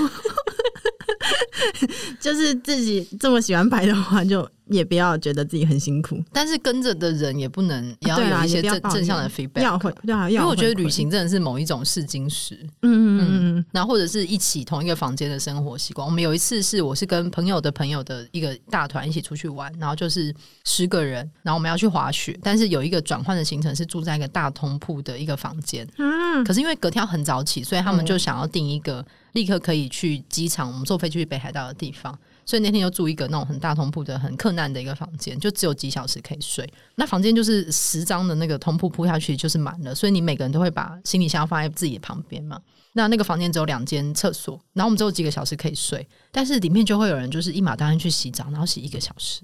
[2.19, 6.21] 就是自己这么喜欢拍的话，就也不要觉得自己很辛苦。
[6.31, 12.57] 但是跟着的人也不能也要有一些正正向的 feedback，要会对啊，因为我觉得旅行真的是某一种试金石。
[12.81, 16.05] 嗯嗯嗯，然后或者是一起同一个房间的生活习惯。
[16.05, 20.33] 我们有一次是我是跟朋友的朋友的一个大团一起出去玩，然后就是
[20.65, 25.87] 十个人，然后我们要去滑雪，但是有一个转换的行程是住在一个大通铺的一个房间。
[25.97, 29.05] 嗯，可是因为隔天很早起，所以他们就想要订一个。
[29.35, 36.67] 立刻可以去机场，我们坐飞机去北海道的地方，所以那天就住一个那种很大通铺的、很困难的一个房间，就只有几小时可以睡。
[36.95, 42.59] 那房间就是十张的那个通铺铺下去就是满了，所以你每个人都会把行李箱放在自己的旁边嘛。
[42.93, 49.41] 那那个房间只有两间厕所，然后我们只有几个小时可以睡，但是里面就会有人就是一马当先去洗澡，然后洗一个小时。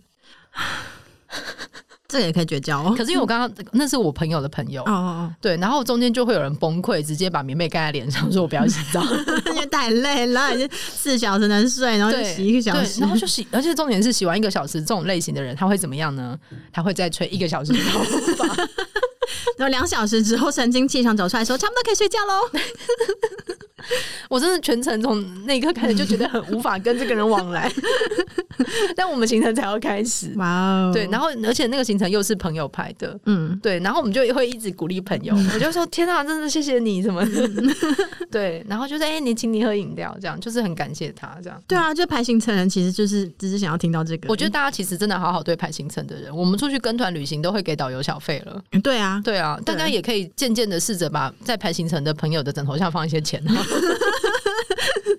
[2.11, 2.93] 这个也可以绝交哦。
[2.97, 9.01] 可是因为我刚刚那是我朋友的朋友哦，对，然后中间就会有人崩溃，直接把棉被盖在脸上，说我不要洗澡，
[9.53, 16.37] 因为太累了，已经四小时能睡，然后就洗一个小时，然后就洗， 而且重点是洗完一个小时，这种类型的人他会怎么样呢？
[16.73, 17.99] 他会再吹一个小时的头
[18.35, 18.45] 发。
[19.57, 22.59] 然后两小时之后神清气爽走出来说，差不多可以睡觉喽。
[24.29, 27.71] 我真的全程从那一刻开始就觉得很无法跟这个人往来，
[28.95, 30.33] 但我们行程才要开始。
[30.35, 37.49] 哇哦，对，然后而且那个行程又是朋友排的，嗯，对，然后我们就会一直鼓励朋友， 我就说天啊，真的谢谢你什么的，
[38.31, 41.61] 对，然后就是哎，你请你喝饮料，这样就是很感谢他这样。
[41.67, 44.29] 对啊，就排行程人其实就是只是想要听到这个。
[44.29, 48.61] 我觉得大家其实真的好好对排行程的人，我们出去跟团旅行都会给导游小费了。
[48.83, 53.41] 对啊，对啊，大家也可以渐渐的试着把在排行程的朋友的枕头下放一些钱。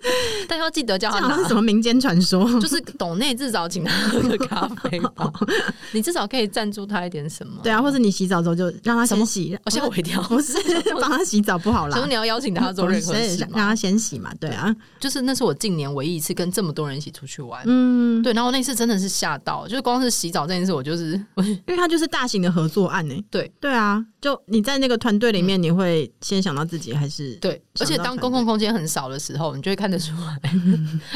[0.48, 5.32] 但要记得叫他拿什么民间传说，就是董内至少请他喝个咖啡吧。
[5.92, 7.60] 你至少可以赞助他一点什么？
[7.62, 9.58] 对啊，或者你洗澡之后就让他先洗。
[9.64, 10.54] 我吓我一跳， 不是
[11.00, 11.96] 帮他洗澡不好啦。
[11.96, 14.32] 所以你要邀请他做任何事，让他先洗嘛。
[14.40, 17.62] 对啊，就是那是我近年唯一一次跟这么多人一起出去玩。
[17.66, 18.32] 嗯，对。
[18.32, 23.14] 然后那次真的是吓到，就是光是洗澡这件事，我就是因为他就是大型的合作案呢。
[23.30, 27.62] 对对啊，就你在那个团队里面，你会先想到自己还是对？
[27.80, 30.40] 而且当公共空间很少的时候，你就会看得出来，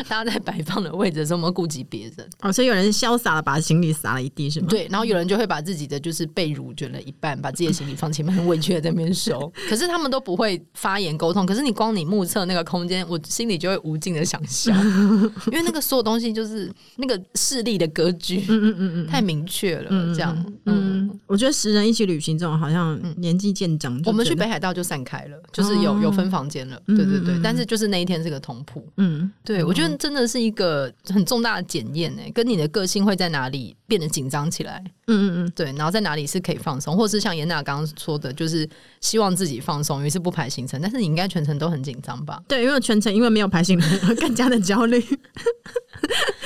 [0.09, 4.67] 大家在摆放的位置的时候，我们顾及别人哦，所以有人潇洒的把行李撒了一地，是吗？
[4.69, 9.53] 对，然后有人就会把自己的就是被褥卷了一半，把自己的行李放前面，很委屈的在那边收。
[9.69, 14.73] 可是他们都不会发言沟通，可是你光你目测那个空间，我心里就会无尽的想笑，
[15.51, 38.69] 因为那个所有东西就是那个势力的格局，嗯嗯嗯嗯， 太明确了，这样，嗯，我觉得十人一起旅行这种好像年纪渐长，我们去北海道就散开了，就是有有分房间了，对对对，但是就是那一天是个同铺，嗯，对，我觉得真的是一个很重大的检验诶，跟你的个性会在哪里变得紧张起来，嗯嗯嗯，对，然后在哪里是可以放松，或是像严娜刚刚说的，就是
[39.01, 42.43] 希望自己放松，于是不排行程，但是你应该全程都很紧张吧？
[42.47, 45.03] 对，因为全程因为没有排行程，更加的焦虑。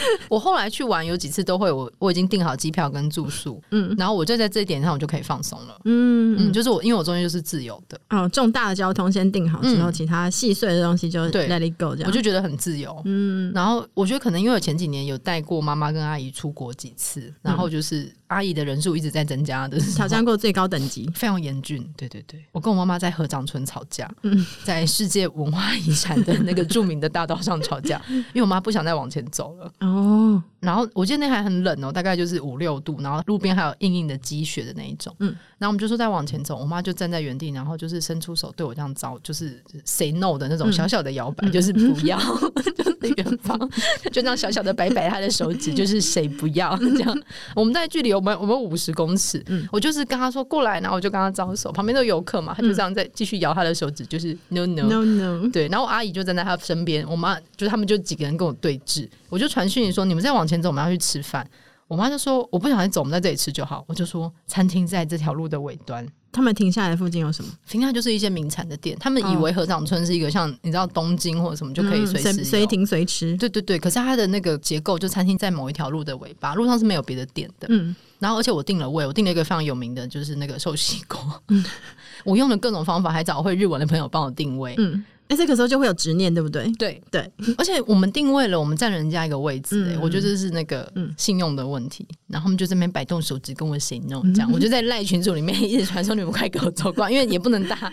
[0.28, 42.18] 我后来去玩有几次都会，我我已经订好机票跟住宿，嗯，然后我就在这一点上我就可以放松了，嗯嗯，就是我因为我中间就是自由的，哦，重大的交通先订好之后，其他细碎的东西就 let it go 这样，我就觉得很自由，嗯，然后我觉得可能因为我前几年有带过妈妈跟阿姨出国几次，然后就是阿姨的人数一直在增加的，挑战过最高等级，非常严峻，对对对，我跟我妈妈在合掌村吵架，嗯，在世界文化遗产的那个著名的大道上吵架，因为我妈不想再往前走了，哦，然后我记得那还很冷哦，大概就是五六度，然后路边还有硬硬的积雪的那一种，嗯，然后我们就说再往前走，我妈就站在原地，然后就是伸出手对我这样招，就是 say no 的那种小小的摇摆，就是不要，
[42.76, 43.59] 就是远方
[44.05, 47.22] 就这样小小的摆摆她的手指，就是谁不要这样。
[47.57, 61.48] 我们在距离我们我们五十公尺，嗯，我就是跟她说过来，然后我就跟她招手，旁边都有游客嘛，她就这样在继续摇她的手指，就是 no no no no，对，然后我阿姨就站在她身边，我妈就是他们就几个人跟我对峙，我就传讯息说你们再往前走，我们要去吃饭。
[61.88, 63.84] 我妈就说我不想再走，我们在这里吃就好。
[63.88, 66.06] 我就说餐厅在这条路的尾端。
[66.32, 67.50] 他们停下来附近有什么？
[67.66, 68.96] 停下来就是一些名产的店。
[69.00, 73.36] 他们以为河掌村是一个像你知道东京或者什么就可以随时随停随吃。
[73.36, 77.66] 对对对，可是它的那个结构就餐厅在某一条路的尾巴，路上是没有别的店的。
[77.70, 81.18] 嗯，然后而且我订了位，我订了一个非常有名的，就是那个寿喜锅。
[81.48, 81.64] 嗯，
[82.24, 84.76] 我用了各种方法，还找会日文的朋友帮我定位。
[84.78, 85.04] 嗯。
[85.30, 86.68] 哎，这个时候就会有执念，对不对？
[86.76, 92.04] 对对，而且我们定位了，我们占人家一个位置，哎，我觉得这是那个信用的问题。
[92.26, 97.92] 然后他们就这边摆动手指跟我 say no，这样， 我就在赖群组里面一直传说你们快给我走光，因为也不能大。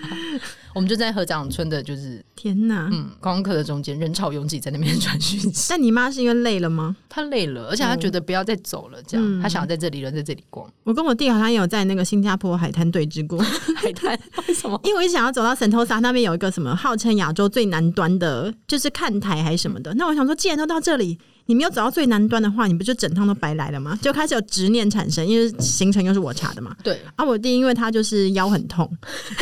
[0.78, 5.66] 我们就在合掌村的，就是天哪，嗯，观光客的中间人潮拥挤，在那边传讯息。
[5.72, 6.96] 但你妈是因为累了吗？
[7.10, 10.70] 她累了，而且她觉得不要再走了，这样她想要在这里，人在这里逛。
[10.84, 13.40] 我跟我弟好像也有在那个新加坡海滩对峙过。
[13.78, 14.80] 海滩为什么？
[14.84, 18.08] 因为我一想要走到神偷沙那边有一个什么号称亚洲最南端。
[18.18, 19.94] 的，就是看台还是什么的。
[19.94, 23.98] 那我想说，既然都到这里，你没有走到最南端的话，你不就整趟都白来了吗？
[24.02, 26.76] 就开始有执念产生，因为行程又是我查的嘛。
[26.84, 28.90] 对啊，我弟因为他就是腰很痛，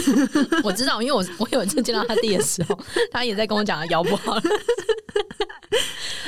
[0.63, 2.79] 我知道，因为我我有一次见到他弟的时候，
[3.11, 4.39] 他也在跟我讲他腰不好。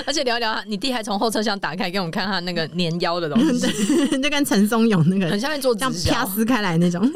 [0.05, 3.67] 而且聊聊，你弟还从后车厢打开给我们看他那个粘腰的东西，
[4.21, 7.09] 就跟陈松勇那个很像在做这样啪撕开来那种。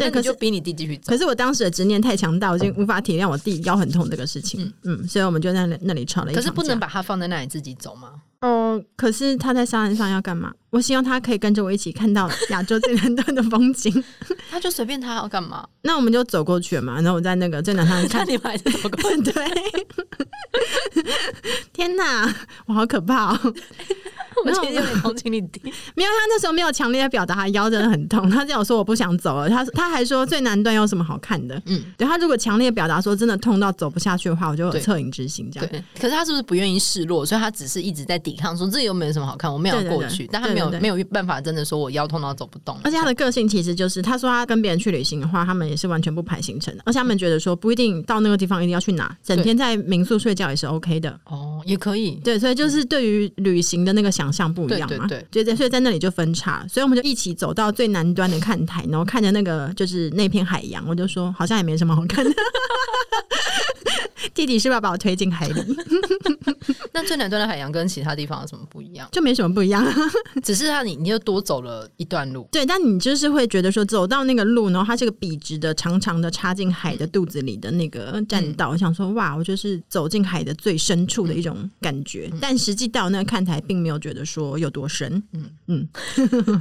[0.00, 1.10] 对，可是就逼你弟继续走。
[1.10, 4.62] 可是我当时的执念太强大，我已经无法体谅我弟腰很痛这个事情。
[4.82, 6.42] 嗯嗯，所以我们就在那那里吵了一场。
[6.42, 8.14] 可是不能把他放在那里自己走吗？
[8.40, 10.52] 哦，可是他在沙滩上要干嘛？
[10.70, 14.02] 我希望他可以跟着我一起看到亚洲最南端的风景。
[14.50, 15.66] 他就随便他要干嘛？
[15.82, 16.94] 那我们就走过去了嘛。
[16.94, 19.22] 然后我在那个最南端看， 你们还是走过去？
[19.22, 19.44] 对。
[21.72, 22.34] 天哪，
[22.66, 23.54] 我好可怕哦！
[24.44, 25.60] 我其实有点同情你弟，
[25.94, 29.48] 没有，他那时候没有强烈的表达他腰真的很痛，他这样说我不想走了。
[29.50, 31.60] 他他还说最南端有什么好看的？
[31.66, 35.68] 嗯，对，他如果强烈表达说真的痛到走不下去的话，我就有恻隐之心这样。
[35.68, 37.26] 对，可是他是不是不愿意示弱？
[37.26, 42.78] 所以他只是一直在抵抗，说这里又没有什么好看，我没有过去，但他没有没有办法真的说我腰痛到走不动。
[42.84, 51.18] 而且他的个性其实就是，他说他跟别人去旅行的话，他们也是完全不排行程的，而且他们觉得说不一定到那个地方一定要去哪，整天在民宿睡觉也是 OK 的。
[51.24, 52.12] 哦，也可以。
[52.22, 55.06] 对，所以就是对于旅行的那个想象不一样嘛。
[55.06, 62.30] 对，对，对，所以在那里就分叉，所以我们就一起走到最南端的看台，然后看着那个就是那片海洋，我就说好像也没什么好看的。
[64.34, 65.60] 弟弟是不是要把我推进海里？
[66.92, 68.89] 那最南端的海洋跟其他地方有什么不一样？
[69.00, 69.08] 样？
[69.10, 69.84] 就没什么不一样，
[70.44, 72.46] 只是让你你又多走了一段路。
[72.52, 82.28] 对，但你就是会觉得说走到那个路，然后它是个笔直的、长长的插进海的肚子里的那个栈道，我、嗯、想说哇，我就是走进海的最深处的一种感觉。
[82.32, 85.22] 嗯、但实际到那个看台，并没有觉得说有多深。
[85.32, 85.88] 嗯嗯，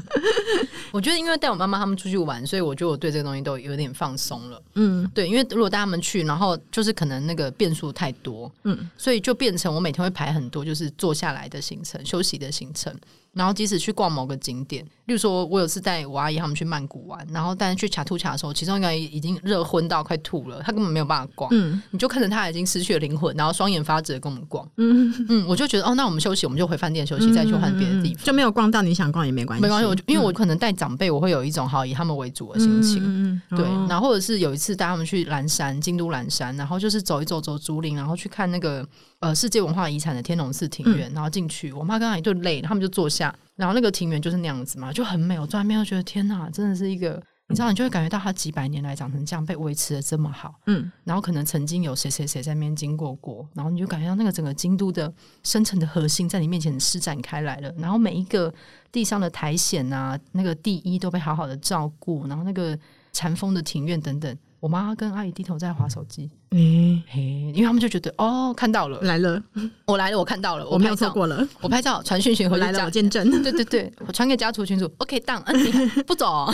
[0.91, 4.61] 我觉得因为带我妈妈他们出去玩，所以我觉得我对这个东西都有点放松了。
[4.75, 12.95] 嗯，对，因为如果带他们去，然后就是可能那个变数太多，嗯，所以就变成我每天会排很多，就是坐下来的行程、休息的行程。
[13.33, 21.49] 然后即使去逛某个景点，例如说我有次带我阿姨他们去曼谷玩，然后但是去恰图恰的时候，其中一个已经热昏到快吐了，他根本没有办法逛。
[21.53, 24.67] 嗯，你就看着他已经失去了灵魂，然后双眼发直的跟我们逛。
[24.77, 29.87] 嗯嗯，我就觉得哦，那我们休息，我们就回饭店休息，再去换别的地方，就没有逛到你想逛也没关系，没关系。
[29.87, 33.41] 我因为我可能带长辈，我会有一种好以他们为主的心情。
[33.51, 33.63] 对。
[33.87, 38.85] 然后或者是有一次带他们去蓝山，京都蓝山，然后就是走一走，走竹林，然后去看那个
[39.19, 43.28] 呃世界文化遗产的天龙寺庭院，然后进去，我妈刚刚也就累，他们就坐下。
[43.59, 45.37] 然后那个庭园就是那样子嘛，就很美。
[45.37, 50.55] 我坐在那边就觉得天哪，真的是一个，你知道，你就会感觉到它几百年来长成这样，被维持的这么好。
[50.67, 57.69] 嗯，然后可能曾经有谁谁谁在那边经过过，然后你就感觉到那个整个京都的深层的核心在你面前施展开来了。
[57.77, 58.53] 然后每一个
[58.93, 62.79] 地上的苔藓啊，那个地衣都被好好的照顾，然后那个
[63.11, 64.37] 禅风的庭院等等。
[64.59, 69.41] 我妈跟阿姨低头在划手机，嗯，嘿，因为他们就觉得哦，看到了，来了，
[69.85, 75.71] 我来了，我看到了，我没有错过了，我拍照传讯息回来了，我见证，对对对，我传给家族群组，OK，当，嗯，你
[76.03, 76.53] 不走，哦，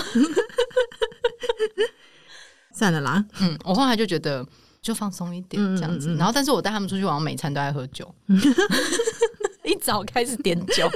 [2.74, 4.46] 算了啦，嗯，我后来就觉得
[4.82, 8.14] 就放松一点这样子，然后但是我带他们出去玩，我每餐都爱喝酒。
[9.66, 10.90] 一早开始点酒，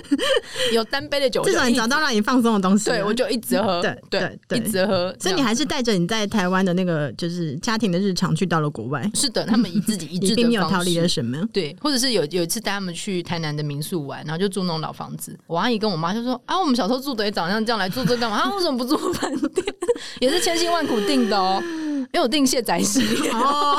[0.74, 2.86] 有单杯的酒，至少你找到让你放松的东西。
[2.90, 5.16] 对，我就一直喝，对对对，一直喝。
[5.20, 9.10] 所以你还是带着你在台湾的那个就是家庭的日常去到了国外。
[9.14, 11.38] 是的，他们以自己 一致的并没有逃离了什么。
[11.52, 15.38] 对，或者是有有一次带他们去台南的民宿玩，然后就住那种老房子。
[15.48, 18.38] 我阿姨跟我妈就说：“啊，我们小时候住的也长像这样，来住这干嘛？
[18.38, 19.66] 啊，为什么不住饭店？
[20.20, 21.62] 也是千辛万苦订的哦。”
[22.12, 23.02] 因为我订卸载式
[23.34, 23.78] 哦，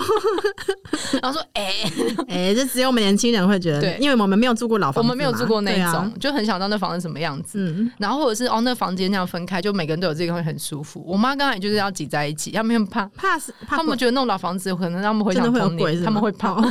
[1.21, 1.93] 然后说：“哎、欸、
[2.29, 7.59] 哎、欸，这只有我们年轻人会觉得，对，因为我们没有住过老房子，我们没有住过那种，啊、就很想知道那房子什么样子。
[7.61, 11.01] 嗯，然后或者是哦，那房间那样分开，就每个人都有自己会很舒服。
[11.07, 16.57] 我妈刚才就是要挤在一起，他们怕怕死，他们觉得那种老房子可能让他们回想童年，他们会怕。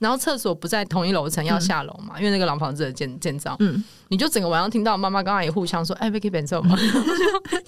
[0.00, 3.54] 然后厕所不在同一楼层，要下楼嘛、嗯，因为那个老房子的建建造。
[3.58, 6.74] 嗯，你就整个晚上听到妈妈刚才也互相说：‘哎，Vicky 变臭吗？’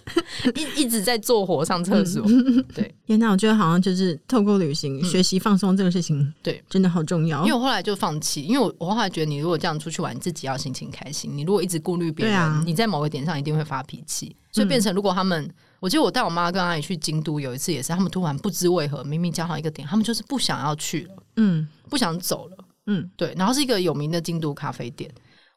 [0.55, 2.25] 一一直在做火上厕所。
[2.27, 7.41] 嗯、对， 天哪，我觉得好像就是透过旅行、嗯、学习放松这个事情，对，真的好重要。
[7.43, 11.31] 因为我后来就放弃，因为我我后来觉得，你如果这样出去玩，你自己要心情开心。
[11.37, 14.35] 你如果一直顾虑别人、啊，你在某个点上一定会发脾气。
[14.51, 21.15] 所以变成，如果他们，嗯、我记得我带我妈跟阿姨去京都有一次，也是他们突然不知为何，明明讲好一个点，他们就是不想要去了。
[21.37, 21.67] 嗯。
[21.91, 25.11] 不想走了，嗯，对，然后是一个有名的京都咖啡店，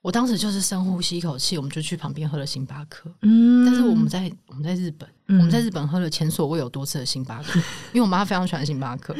[0.06, 7.60] 我当时就是深呼吸一口气，我们就去旁边喝了星巴克，嗯，但是我们在我们在日本，嗯，我们在日本喝了前所未有多次的星巴克，
[7.92, 9.16] 因为我妈非常喜欢星巴克，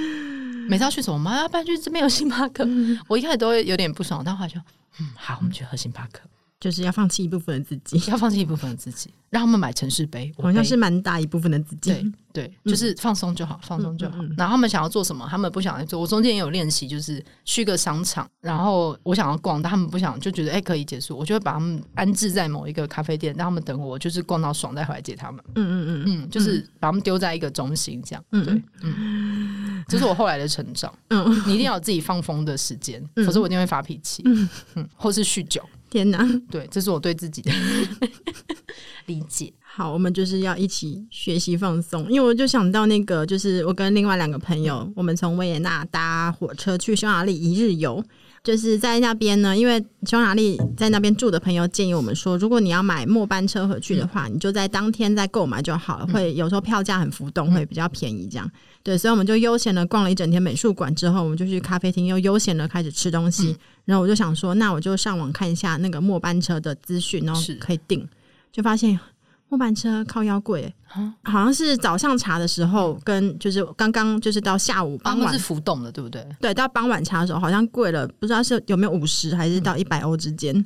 [0.70, 4.60] 每次要去什么，我妈要搬去这边有星巴克，嗯，我一开始都会有点不爽，但后来就，
[5.00, 6.20] 嗯，好，我们去喝星巴克。
[6.66, 11.92] 就是要放弃一部分的自己，要放弃一部分的自己，让他们买城市杯，好像是蛮大一部分的自己。
[11.92, 14.34] 对对，就是放松就好，放松就好，嗯。
[14.36, 16.02] 然后他们想要做什么，他们不想来做。
[16.02, 25.40] 我中间也有练习，就是去个商场，然后我想要逛，但他们不想，就觉得哎、欸、可以结束，我就会把他们安置在某一个咖啡店，让他们等我，就是逛到爽再回来接他们。
[25.54, 28.26] 嗯嗯嗯嗯，就是把他们丢在一个中心这样。
[28.32, 30.92] 嗯对，嗯，这是我后来的成长。
[31.10, 34.24] 嗯，你一定要有自己放风的时间，否则我一定会发脾气。
[34.26, 35.62] 嗯嗯，或是酗酒。
[35.96, 37.50] 天哪，对，这是我对自己的
[39.08, 39.54] 理解。
[39.62, 48.04] 好，我们就是要一起学习放松，因为我就想到那个，就是我跟另外两个朋友，嗯、我们从维也纳搭火车去匈牙利一日游。
[48.44, 58.28] 就是在那边呢，因为匈牙利在那边住的朋友建议我们说，如果你要买末班车回去的话，嗯、你就在当天再购买就好了，会有时候票价很浮动，会比较便宜。
[58.30, 58.52] 这样，
[58.86, 63.58] 对，所以我们就悠闲的逛了一整天美术馆之后，我们就去咖啡厅又悠闲的开始吃东西。
[63.84, 68.08] 然后我就想说，那我就上网看一下那个末班车的资讯，然后可以订，
[68.52, 69.00] 就发现
[69.50, 70.72] 末班车靠腰贵，
[71.24, 76.24] 好像是早上查的时候，跟就是刚刚就是到下午傍晚是浮动的，对不对？
[76.40, 80.56] 对，到傍晚查的时候好像贵了，不知道是有没有五十还是到一百欧之间。
[80.56, 80.66] 嗯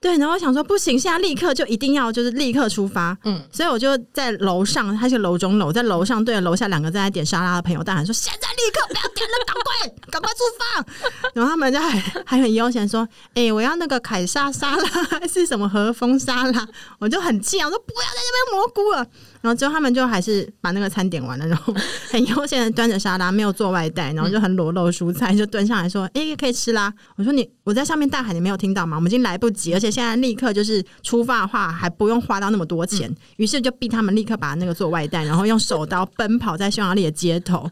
[0.00, 10.86] 对，然后我想说不行，现在立刻就一定要就是立刻出发，嗯，所以我就在楼上，他是楼中楼，在楼上对着楼下两个正在点沙拉的朋友大喊说：“现在立刻不要点了，赶快赶快出发！”
[11.34, 14.88] 然后他们就还还很悠闲说：“哎、欸，我要那个凯撒沙拉
[15.20, 16.66] 还是什么和风沙拉？”
[16.98, 19.06] 我就很气啊，我说：“不要在这边蘑菇了。”
[19.40, 21.74] 然后之后他们就还是把那个餐点完了，然后
[22.10, 28.96] 很悠闲的端着沙拉，没有做外带，然后就很裸露蔬菜，就端上来说：“哎、欸，可以吃啦。”我说：“你我在上面大喊，你没有听到吗？
[28.96, 37.70] 我们已经来不及，而且现在立刻就是出发的话，还不用花到那么多钱。”于是就逼他们立刻把那个做外带，然后用手刀奔跑在匈牙利的街头，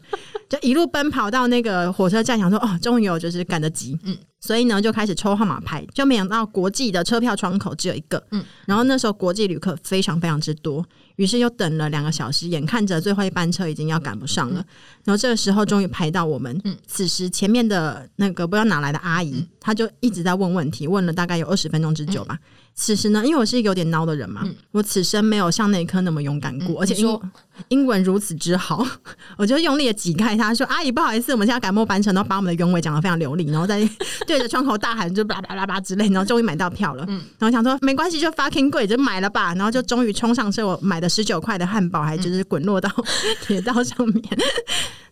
[0.49, 4.17] 就一路奔跑到那个火车站，想说：“哦，终于有就是赶得及。”嗯。
[4.39, 10.85] 所以呢，就开始抽号码牌，就没想到国际的车票窗口只有一个，嗯，然后那时候国际旅客非常非常之多，
[11.17, 14.65] 于是又等了两个小时，眼看着最后一班车已经要赶不上了，
[15.03, 22.39] 然后这个时候终于排到我们，嗯，此时前面的那个不知道哪来的阿姨，她就一直在问问题，问了大概有二十分钟之久吧。
[22.81, 27.19] 此时呢，因为我是一个有点孬的人嘛，嗯、我此生没有像那一刻那么勇敢过，嗯、而且英
[27.67, 28.87] 英文如此之好，
[29.37, 33.87] 我就用力的挤开他说：“阿姨，不好意思，我们现在赶末班车。”然后把我们的原委讲的非常流利，然后再
[34.25, 37.03] 对着窗口大喊，就叭叭叭叭之类，然后终于买到票了。
[37.09, 39.53] 嗯、然后想说没关系，就 fucking 贵，就买了吧。
[39.55, 42.89] 然后就终于冲上车，我买的十九块的汉堡还就是滚落到
[43.45, 44.23] 铁道上面。
[44.31, 44.39] 嗯、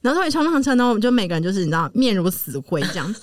[0.03, 3.13] 然后终于冲上车呢，我们就每个人就是你知道面如死灰这样。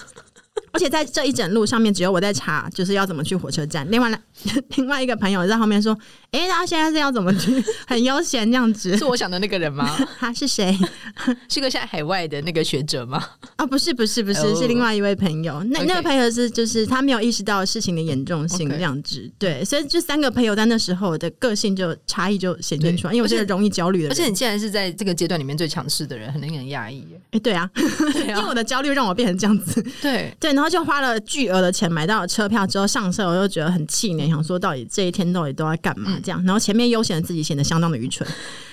[0.74, 3.88] 而且在这一整路上面，只有我在查，就是要怎么去火车站。
[3.90, 4.20] 另外，
[4.76, 5.96] 另外一个朋友在后面说
[6.32, 7.64] ：“哎、欸，他现在是要怎么去？
[7.86, 8.94] 很悠闲这样子。
[8.98, 9.88] ”是我想的那个人吗？
[10.18, 10.76] 他是谁？
[11.48, 13.24] 是个在海外的那个学者吗？
[13.56, 15.62] 啊，不是，不是，不是，是另外一位朋友。
[15.70, 19.30] 那.那个朋友是，就是他没有意识到事情的严重性这样子。
[19.38, 23.12] 对，所以这三个朋友在那时候的个性就差异就显现出来。
[23.12, 27.06] 因为我是个容易焦虑的人，而且你竟然是在这个阶段里面最强势的人，很令人压抑。
[27.12, 29.80] 哎、欸，对啊，对啊因为我的焦虑让我变成这样子。
[30.00, 36.42] 对对，然后就花了巨额的钱买到了车票之后上车，我就觉得很气馁，想说到底这一天到底都在干嘛这样。
[36.44, 38.28] 然后前面悠闲的自己显得相当的愚蠢，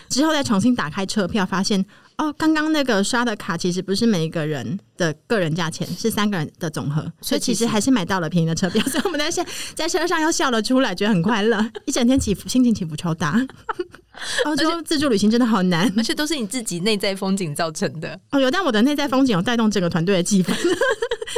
[0.09, 1.85] 之后再重新打开车票，发现
[2.17, 8.83] 哦，刚刚那个刷的卡其实不是每一个人的个人价钱，是三个人的总和，所以其实还是买到了便宜的车票。
[8.85, 13.35] 所以我们在在在车上又笑了出来，觉得很快乐，一整天起伏心情起伏超大。
[14.45, 18.19] 欧洲自助旅行真的好难，而且都是你自己内在风景造成的。
[18.31, 20.53] 哦，有，但我的内在风景有带动整个团队的气氛。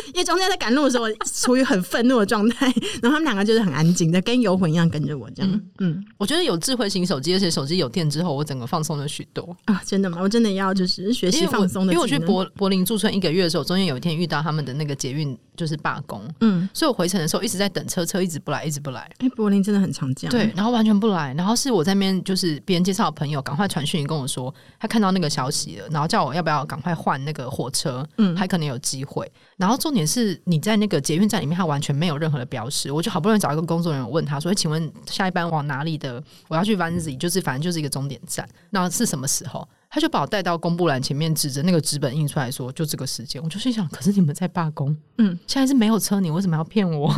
[0.08, 2.66] 因为中间在赶路的时候，我处于很愤怒的状态，
[3.02, 5.52] 然后他们两个就是很安静的，跟游魂一样跟着我这样。
[5.52, 9.82] 嗯，嗯我觉得有智慧型手机，而且手机有电之后，我整个放松了许多啊！
[9.86, 10.18] 真的吗？
[10.20, 11.94] 我真的要就是学习放松的。
[11.94, 19.02] 因为我去柏柏林驻村一个月的时候，中间有一天遇到他们的那个捷运就是罢工，嗯，所以我回程的时候一直在等车，车一直不来，一直不来。
[19.20, 29.32] 哎、欸，柏林真的很常见，对，然后完全不来，然后是我在那边就是别人介绍的朋友，赶快传讯跟我说他看到那个消息了，然后叫我要不要赶快换那个火车，嗯，还可能有机会。
[29.58, 32.92] 然后重点是你在那个捷运站里面，他完全没有任何的标识。
[32.92, 36.22] 我就好不容易找一个工作人员问他说：“请问下一班往哪里的？
[36.48, 38.48] 我要去 Wannsee，就是反正就是一个终点站。
[38.72, 47.14] 那是什么时候？”他就把我带到公布栏前面，指着那个纸本印出来说：“就这个时间。”我就心想：“可是你们在罢工，嗯，现在是没有车，你为什么要骗我？”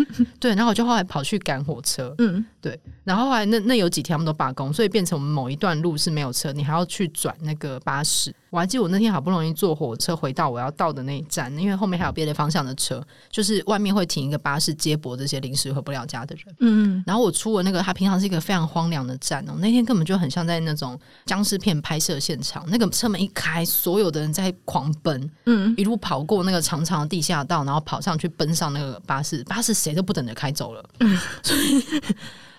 [0.40, 8.34] 对，然后我就后来跑去赶火车，嗯，对，然后后来那那有几天他们都罢工，所以变成我们某一段路是没有车，你还要去转那个巴士。
[8.54, 22.14] 我还记得我那天好不容易坐火车回到我要到的那一站，因为后面还有别的方向的车，就是外面会停一个巴士接驳这些临时回不了家的人，嗯，然后我出了那个，它平常是一个非常荒凉的站哦，那天根本就很像在那种僵尸片拍摄。
[22.20, 30.84] 现场那个车门一开，所有的人在狂奔，嗯，一路跑过那个长长的地下道，然后跑上去奔上那个巴士，巴士谁都不等着开走了。
[31.00, 31.84] 嗯，所以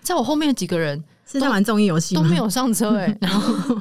[0.02, 3.80] 在我后面的几个人是在玩综艺游戏都没有上车哎、欸， 然后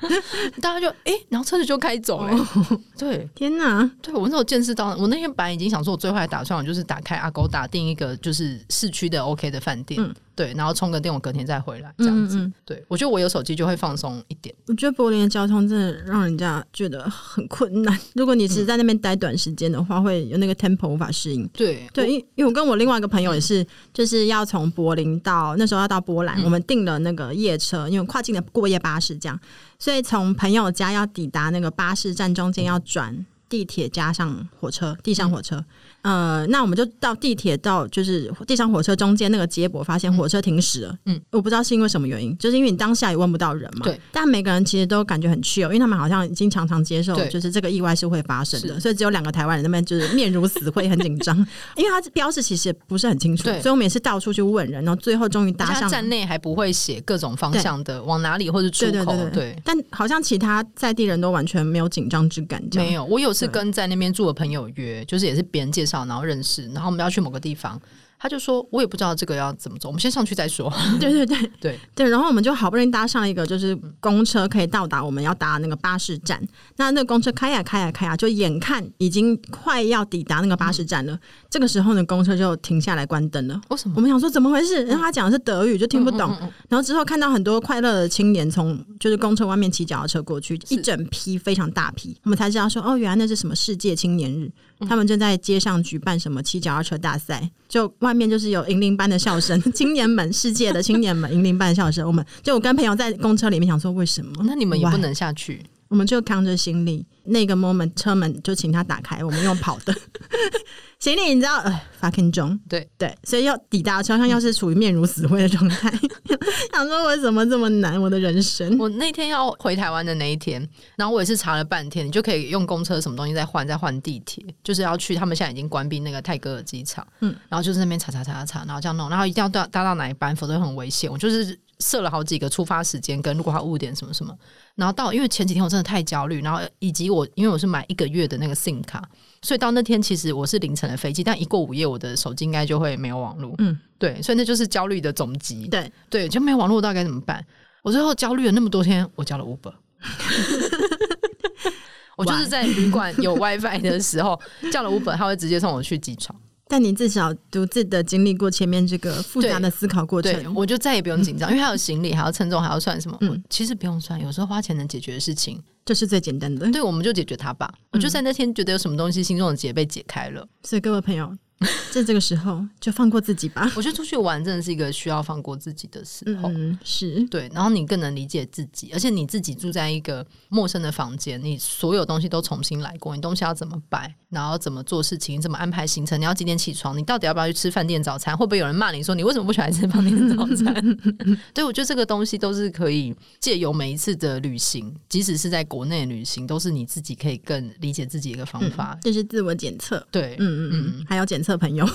[0.60, 2.48] 大家就哎、欸，然后车子就开走了、
[2.98, 3.90] 对，天哪！
[4.02, 10.02] 对我那时候见识到，我那天本来已经想说，我最坏的打算我就是打开 Agoda 订一个就是市区的 OK 的饭店。
[10.02, 12.36] 嗯对，然后充个电，我隔天再回来这样子。
[12.36, 14.54] 嗯嗯对，我觉得我有手机就会放松一点。
[14.66, 17.98] 我觉得柏林的交通真的让人家觉得很困难。
[18.14, 21.48] 如果你只是在那边待短时间的话，嗯、会有那个 tempo 无法适应。
[21.54, 29.40] 对对，因因为我跟我另外一个朋友也是，就是要从柏林到那时候要到波兰，嗯、我们订了那个夜车，因为跨境的过夜巴士这样，
[29.78, 33.24] 所以从朋友家要抵达那个巴士站中间要转。
[33.48, 35.54] 地铁加上火车，地上火车。
[35.58, 35.64] 嗯、
[36.06, 40.96] 呃，那我们就到地铁到就是地上火车中间那个接驳，发现火车停驶了。
[41.06, 43.82] 嗯，我不知道是因为什么原因，就是因为你当下也问不到人嘛。
[43.82, 44.00] 对。
[44.12, 51.36] 但每个人其实都感觉很 chill，因为他们好像已经常常接受，就是这个意外是会发生的，所以只有两个台湾人那边就是面如死灰，很紧张，
[51.74, 55.88] 因为他标示其实也不是很清楚，所以我们也是到处去问人，然后最后终于搭上。
[55.88, 59.62] 站内还不会写各种方向的往哪里或者出口，对，对，对，对，对。
[59.64, 62.62] 但好像其他在地人都完全没有紧张之感。
[62.74, 67.80] 没有，我有次跟在那边住的朋友约，就是也是别人介绍，然后认识，然后我们要去某个地方。
[68.18, 70.72] 他就说：“我也不知道这个要怎么走，我们先上去再说。
[70.98, 76.42] ”对对对对对，然后我们就好不容易搭上一个就是公车，可以到达我们要搭那个巴士站。
[76.76, 81.12] 那那个公车开呀开呀开呀，就眼看已经快要抵达那个巴士站了。
[81.12, 81.20] 嗯、
[81.50, 83.60] 这个时候呢，公车就停下来关灯了。
[83.68, 83.92] 为什么？
[83.96, 84.82] 我们想说怎么回事？
[84.84, 86.34] 然后他讲的是德语，就听不懂。
[86.70, 94.50] 然后之后看到很多快乐的青年从就是公车外面骑脚踏车过去，一整批非常大批，我们才知道说哦，原来那是什么世界青年日。
[94.80, 102.06] 他们正在街上举办什么骑脚踏车大赛，就外面就是有银铃般的笑声， 青年们，世界的青年们，银铃般的笑声。
[102.06, 104.44] 我们就我跟朋友在公车里面想说，为什么？
[104.44, 105.62] 那你们也不能下去？
[105.88, 109.94] 我们就扛着行李，那个 moment 车门就请他打开，我们用跑的。
[110.98, 115.90] 行李你知道，呃，fucking 中，对对，所以要抵达车上，要是处于面如死灰的状态。
[115.90, 116.38] 嗯、
[116.72, 118.00] 想说为什么这么难？
[118.00, 118.78] 我的人生。
[118.78, 120.66] 我那天要回台湾的那一天，
[120.96, 127.06] 然后我也是查了半天，你就可以用公车什么东西再换，再换地铁，就是要去他们现在已经关闭那个泰戈尔机场。
[127.20, 131.12] 嗯，然后就是那边查查查查查，然后这样弄，然后一定要搭搭到哪一班，否则很危险。
[131.12, 134.36] 我就是设了好几个出发时间，跟如果他误点什么什么，
[134.74, 139.06] 然后到因为前几天我真的太焦虑，然后以及我因为我是买一个月的那个 SIM 卡。
[139.42, 143.54] 所以到那天，其实我是凌晨的飞机，但一过午夜，我的手机应该就会没有网络。
[143.58, 145.68] 嗯，对，所以那就是焦虑的总集。
[145.68, 147.44] 对对，就没有网络，我到底该怎么办？
[147.82, 149.72] 我最后焦虑了那么多天，我叫了 Uber。
[152.16, 154.40] 我就是在旅馆有 WiFi 的时候
[154.72, 156.34] 叫了 Uber，他会直接送我去机场。
[156.68, 163.16] 但你至少独自的经历过前面这个复杂的思考过程，我就再也不用紧张，嗯，因为还有行李，还要称重，还要算什么？
[163.20, 165.62] 嗯，其实不用算，有时候花钱能解决的事情。
[165.84, 167.72] 这是最简单的，对，我们就解决它吧。
[167.72, 171.32] 嗯、我就在那天觉得有什么东西心中的结被解开了，所以各位朋友。
[171.90, 173.72] 在这个时候，就放过自己吧。
[173.74, 176.50] 我觉得出去玩真的是一个需要放过自己的时候。
[176.50, 188.36] 嗯，是对，然后你更能理解自己，而且你自己住在一个陌生的房间，你所有东西都重新来过，你东西要怎么摆，然后怎么做事情，怎么安排行程，你要几点起床，你到底要不要去吃饭店早餐？
[188.36, 190.74] 会不会有人骂你说你为什么不喜欢吃饭店早餐？
[191.54, 198.98] 对，我觉得这个东西都是可以借由每一次的旅行，即使是在国内旅行，都是你自己可以更理解自己的一个方法。
[199.00, 201.42] 这、嗯就是自我检测，对，嗯嗯嗯，还有检。
[201.46, 201.86] 测朋友，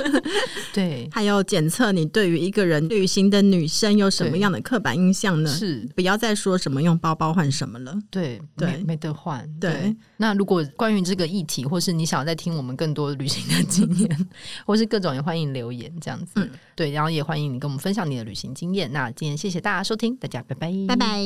[0.72, 5.50] 对，还有检测你对于一个人旅行的女生有什么样的刻板印象呢？
[5.50, 7.94] 是，不要再说什么用包包换什么了。
[8.10, 9.46] 对对，没得换。
[9.60, 14.26] 对，那如果关于这个议题，或是你想要再听我们更多旅行的经验，
[14.64, 16.32] 或是各种，也欢迎留言这样子。
[16.36, 18.90] 嗯，对，然后也欢迎你跟我们分享你的旅行经验。
[18.92, 21.20] 那今天谢谢大家收听，大家拜拜，拜拜。